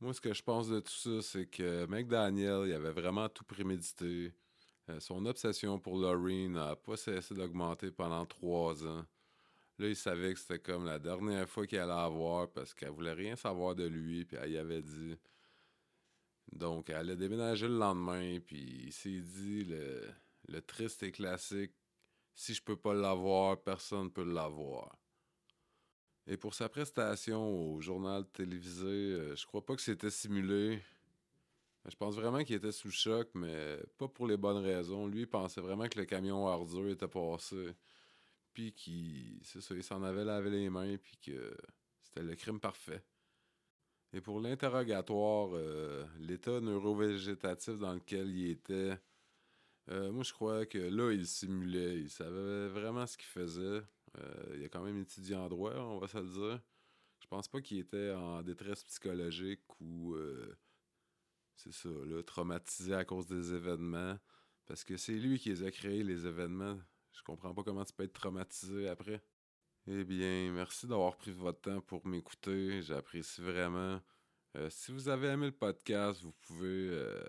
Moi, 0.00 0.12
ce 0.12 0.20
que 0.20 0.34
je 0.34 0.42
pense 0.42 0.68
de 0.68 0.80
tout 0.80 0.92
ça, 0.92 1.22
c'est 1.22 1.46
que 1.46 1.86
McDaniel, 1.86 2.66
il 2.66 2.72
avait 2.74 2.92
vraiment 2.92 3.28
tout 3.28 3.44
prémédité. 3.44 4.34
Son 5.00 5.24
obsession 5.26 5.80
pour 5.80 5.98
Lorraine 5.98 6.52
n'a 6.52 6.76
pas 6.76 6.96
cessé 6.96 7.34
d'augmenter 7.34 7.90
pendant 7.90 8.24
trois 8.26 8.86
ans. 8.86 9.04
Là, 9.78 9.88
il 9.88 9.96
savait 9.96 10.32
que 10.32 10.40
c'était 10.40 10.58
comme 10.58 10.86
la 10.86 10.98
dernière 10.98 11.48
fois 11.48 11.66
qu'il 11.66 11.78
allait 11.78 11.88
la 11.88 12.08
voir 12.08 12.50
parce 12.50 12.72
qu'elle 12.72 12.90
voulait 12.90 13.12
rien 13.12 13.36
savoir 13.36 13.74
de 13.74 13.86
lui, 13.86 14.24
puis 14.24 14.36
elle 14.40 14.52
y 14.52 14.58
avait 14.58 14.82
dit. 14.82 15.16
Donc, 16.52 16.90
elle 16.90 17.10
a 17.10 17.16
déménagé 17.16 17.68
le 17.68 17.76
lendemain, 17.76 18.38
puis 18.40 18.84
il 18.86 18.92
s'est 18.92 19.20
dit 19.20 19.64
le, 19.64 20.02
le 20.48 20.62
triste 20.62 21.02
et 21.02 21.12
classique 21.12 21.72
si 22.36 22.52
je 22.52 22.62
peux 22.62 22.76
pas 22.76 22.94
l'avoir, 22.94 23.58
personne 23.62 24.04
ne 24.04 24.08
peut 24.10 24.24
l'avoir. 24.24 24.94
Et 26.26 26.36
pour 26.36 26.54
sa 26.54 26.68
prestation 26.68 27.72
au 27.72 27.80
journal 27.80 28.26
télévisé, 28.26 28.86
euh, 28.86 29.34
je 29.34 29.46
crois 29.46 29.64
pas 29.64 29.74
que 29.74 29.80
c'était 29.80 30.10
simulé. 30.10 30.82
Je 31.88 31.96
pense 31.96 32.14
vraiment 32.14 32.44
qu'il 32.44 32.56
était 32.56 32.72
sous 32.72 32.90
choc, 32.90 33.28
mais 33.34 33.78
pas 33.96 34.08
pour 34.08 34.26
les 34.26 34.36
bonnes 34.36 34.62
raisons. 34.62 35.06
Lui, 35.06 35.20
il 35.20 35.28
pensait 35.28 35.60
vraiment 35.60 35.88
que 35.88 35.98
le 35.98 36.04
camion 36.04 36.46
Arthur 36.46 36.88
était 36.88 37.08
passé. 37.08 37.74
Puis 38.56 38.72
qu'il, 38.72 39.38
c'est 39.42 39.60
ça, 39.60 39.74
il 39.74 39.82
s'en 39.82 40.02
avait 40.02 40.24
lavé 40.24 40.48
les 40.48 40.70
mains, 40.70 40.96
puis 40.96 41.18
que 41.18 41.54
c'était 42.02 42.22
le 42.22 42.34
crime 42.36 42.58
parfait. 42.58 43.04
Et 44.14 44.22
pour 44.22 44.40
l'interrogatoire, 44.40 45.50
euh, 45.52 46.06
l'état 46.20 46.62
neurovégétatif 46.62 47.74
dans 47.76 47.92
lequel 47.92 48.30
il 48.30 48.52
était, 48.52 48.98
euh, 49.90 50.10
moi 50.10 50.22
je 50.22 50.32
crois 50.32 50.64
que 50.64 50.78
là, 50.78 51.12
il 51.12 51.26
simulait. 51.26 51.98
Il 51.98 52.08
savait 52.08 52.68
vraiment 52.68 53.06
ce 53.06 53.18
qu'il 53.18 53.26
faisait. 53.26 53.82
Euh, 54.18 54.54
il 54.54 54.64
a 54.64 54.70
quand 54.70 54.82
même 54.82 55.02
étudié 55.02 55.36
en 55.36 55.50
droit, 55.50 55.74
on 55.74 55.98
va 55.98 56.08
se 56.08 56.16
le 56.16 56.30
dire. 56.30 56.62
Je 57.20 57.26
pense 57.26 57.48
pas 57.48 57.60
qu'il 57.60 57.78
était 57.80 58.12
en 58.12 58.40
détresse 58.42 58.84
psychologique 58.84 59.60
ou 59.80 60.14
euh, 60.14 60.56
c'est 61.56 61.74
ça, 61.74 61.90
traumatisé 62.24 62.94
à 62.94 63.04
cause 63.04 63.26
des 63.26 63.52
événements. 63.52 64.18
Parce 64.64 64.82
que 64.82 64.96
c'est 64.96 65.18
lui 65.18 65.38
qui 65.38 65.50
les 65.50 65.62
a 65.62 65.70
créés, 65.70 66.02
les 66.02 66.26
événements. 66.26 66.78
Je 67.16 67.22
comprends 67.22 67.54
pas 67.54 67.62
comment 67.62 67.84
tu 67.84 67.94
peux 67.94 68.04
être 68.04 68.12
traumatisé 68.12 68.88
après. 68.88 69.22
Eh 69.86 70.04
bien, 70.04 70.52
merci 70.52 70.86
d'avoir 70.86 71.16
pris 71.16 71.32
votre 71.32 71.60
temps 71.60 71.80
pour 71.80 72.06
m'écouter. 72.06 72.82
J'apprécie 72.82 73.40
vraiment. 73.40 74.00
Euh, 74.56 74.68
si 74.68 74.92
vous 74.92 75.08
avez 75.08 75.28
aimé 75.28 75.46
le 75.46 75.52
podcast, 75.52 76.20
vous 76.22 76.34
pouvez 76.42 76.88
euh, 76.90 77.24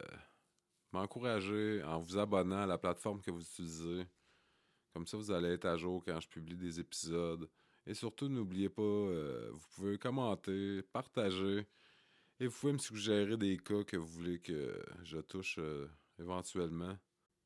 m'encourager 0.91 1.81
en 1.83 1.99
vous 1.99 2.17
abonnant 2.17 2.63
à 2.63 2.65
la 2.65 2.77
plateforme 2.77 3.21
que 3.21 3.31
vous 3.31 3.41
utilisez. 3.41 4.05
Comme 4.93 5.07
ça, 5.07 5.17
vous 5.17 5.31
allez 5.31 5.49
être 5.49 5.65
à 5.65 5.77
jour 5.77 6.03
quand 6.03 6.19
je 6.19 6.27
publie 6.27 6.57
des 6.57 6.79
épisodes. 6.79 7.49
Et 7.85 7.93
surtout, 7.93 8.27
n'oubliez 8.27 8.69
pas, 8.69 8.81
euh, 8.81 9.49
vous 9.53 9.67
pouvez 9.75 9.97
commenter, 9.97 10.81
partager. 10.91 11.65
Et 12.39 12.47
vous 12.47 12.59
pouvez 12.59 12.73
me 12.73 12.77
suggérer 12.77 13.37
des 13.37 13.57
cas 13.57 13.83
que 13.83 13.95
vous 13.95 14.07
voulez 14.07 14.39
que 14.39 14.83
je 15.03 15.19
touche 15.19 15.59
éventuellement. 16.19 16.97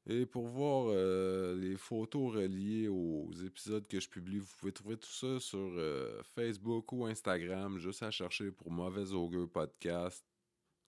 Et 0.07 0.25
pour 0.25 0.47
voir 0.47 0.87
euh, 0.89 1.55
les 1.55 1.77
photos 1.77 2.33
reliées 2.33 2.87
aux 2.87 3.31
épisodes 3.45 3.87
que 3.87 3.99
je 3.99 4.09
publie, 4.09 4.39
vous 4.39 4.49
pouvez 4.59 4.71
trouver 4.71 4.97
tout 4.97 5.11
ça 5.11 5.39
sur 5.39 5.59
euh, 5.59 6.21
Facebook 6.23 6.91
ou 6.91 7.05
Instagram, 7.05 7.77
juste 7.77 8.01
à 8.01 8.09
chercher 8.09 8.51
pour 8.51 8.71
Mauvais 8.71 9.11
Augure 9.13 9.49
Podcast. 9.49 10.25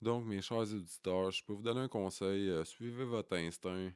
Donc, 0.01 0.26
mes 0.26 0.41
chers 0.41 0.74
auditeurs, 0.74 1.30
je 1.30 1.43
peux 1.43 1.53
vous 1.53 1.61
donner 1.61 1.82
un 1.82 1.88
conseil, 1.88 2.49
euh, 2.49 2.64
suivez 2.64 3.05
votre 3.05 3.36
instinct. 3.36 3.91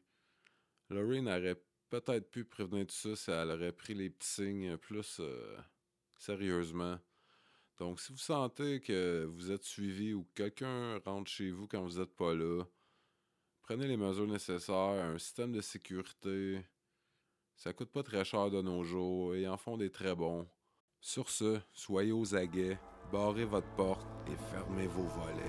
Lorraine 0.89 1.28
aurait 1.28 1.61
peut-être 1.89 2.30
pu 2.30 2.45
prévenir 2.45 2.86
tout 2.86 2.95
ça 2.95 3.15
si 3.15 3.32
elle 3.32 3.49
aurait 3.49 3.74
pris 3.74 3.95
les 3.95 4.09
petits 4.09 4.28
signes 4.28 4.78
plus 4.78 5.20
Sérieusement. 6.18 6.99
Donc, 7.78 7.99
si 7.99 8.11
vous 8.11 8.18
sentez 8.18 8.82
que 8.82 9.26
vous 9.26 9.51
êtes 9.51 9.63
suivi 9.63 10.13
ou 10.13 10.24
que 10.24 10.43
quelqu'un 10.43 10.99
rentre 10.99 11.30
chez 11.30 11.51
vous 11.51 11.68
quand 11.68 11.84
vous 11.84 11.99
n'êtes 11.99 12.15
pas 12.15 12.34
là, 12.34 12.63
prenez 13.68 13.86
les 13.86 13.97
mesures 13.97 14.28
nécessaires, 14.28 14.76
un 14.76 15.18
système 15.18 15.51
de 15.51 15.59
sécurité. 15.59 16.61
Ça 17.57 17.74
coûte 17.74 17.91
pas 17.91 18.01
très 18.01 18.24
cher 18.24 18.49
de 18.49 18.61
nos 18.61 18.84
jours 18.84 19.36
et 19.36 19.45
en 19.45 19.57
font 19.57 19.76
des 19.76 19.91
très 19.91 20.15
bons. 20.15 20.47
Sur 21.01 21.30
ce, 21.30 21.59
soyez 21.74 22.13
aux 22.13 22.34
aguets, 22.34 22.80
barrez 23.11 23.43
votre 23.43 23.70
porte 23.76 24.07
et 24.28 24.38
fermez 24.51 24.88
vos 24.88 25.03
volets. 25.03 25.43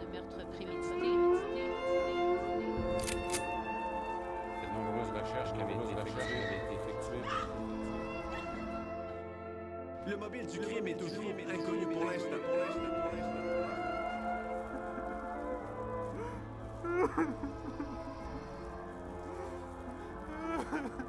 de 0.00 0.06
meurtre 0.06 0.48
prémédité. 0.50 1.10
De 4.60 4.66
nombreuses 4.72 5.10
recherches 5.10 5.52
qui 5.52 5.62
avaient 5.62 5.74
été 5.74 5.92
effectuées. 6.74 7.26
Le 10.06 10.16
mobile 10.16 10.46
du 10.46 10.60
crime 10.60 10.86
est 10.86 10.96
toujours 10.96 11.24
inconnu. 11.48 11.86
Pour 11.86 12.04
l'instant. 12.04 13.31
Ha 17.02 17.08
ha 20.70 20.78
ha! 20.78 21.01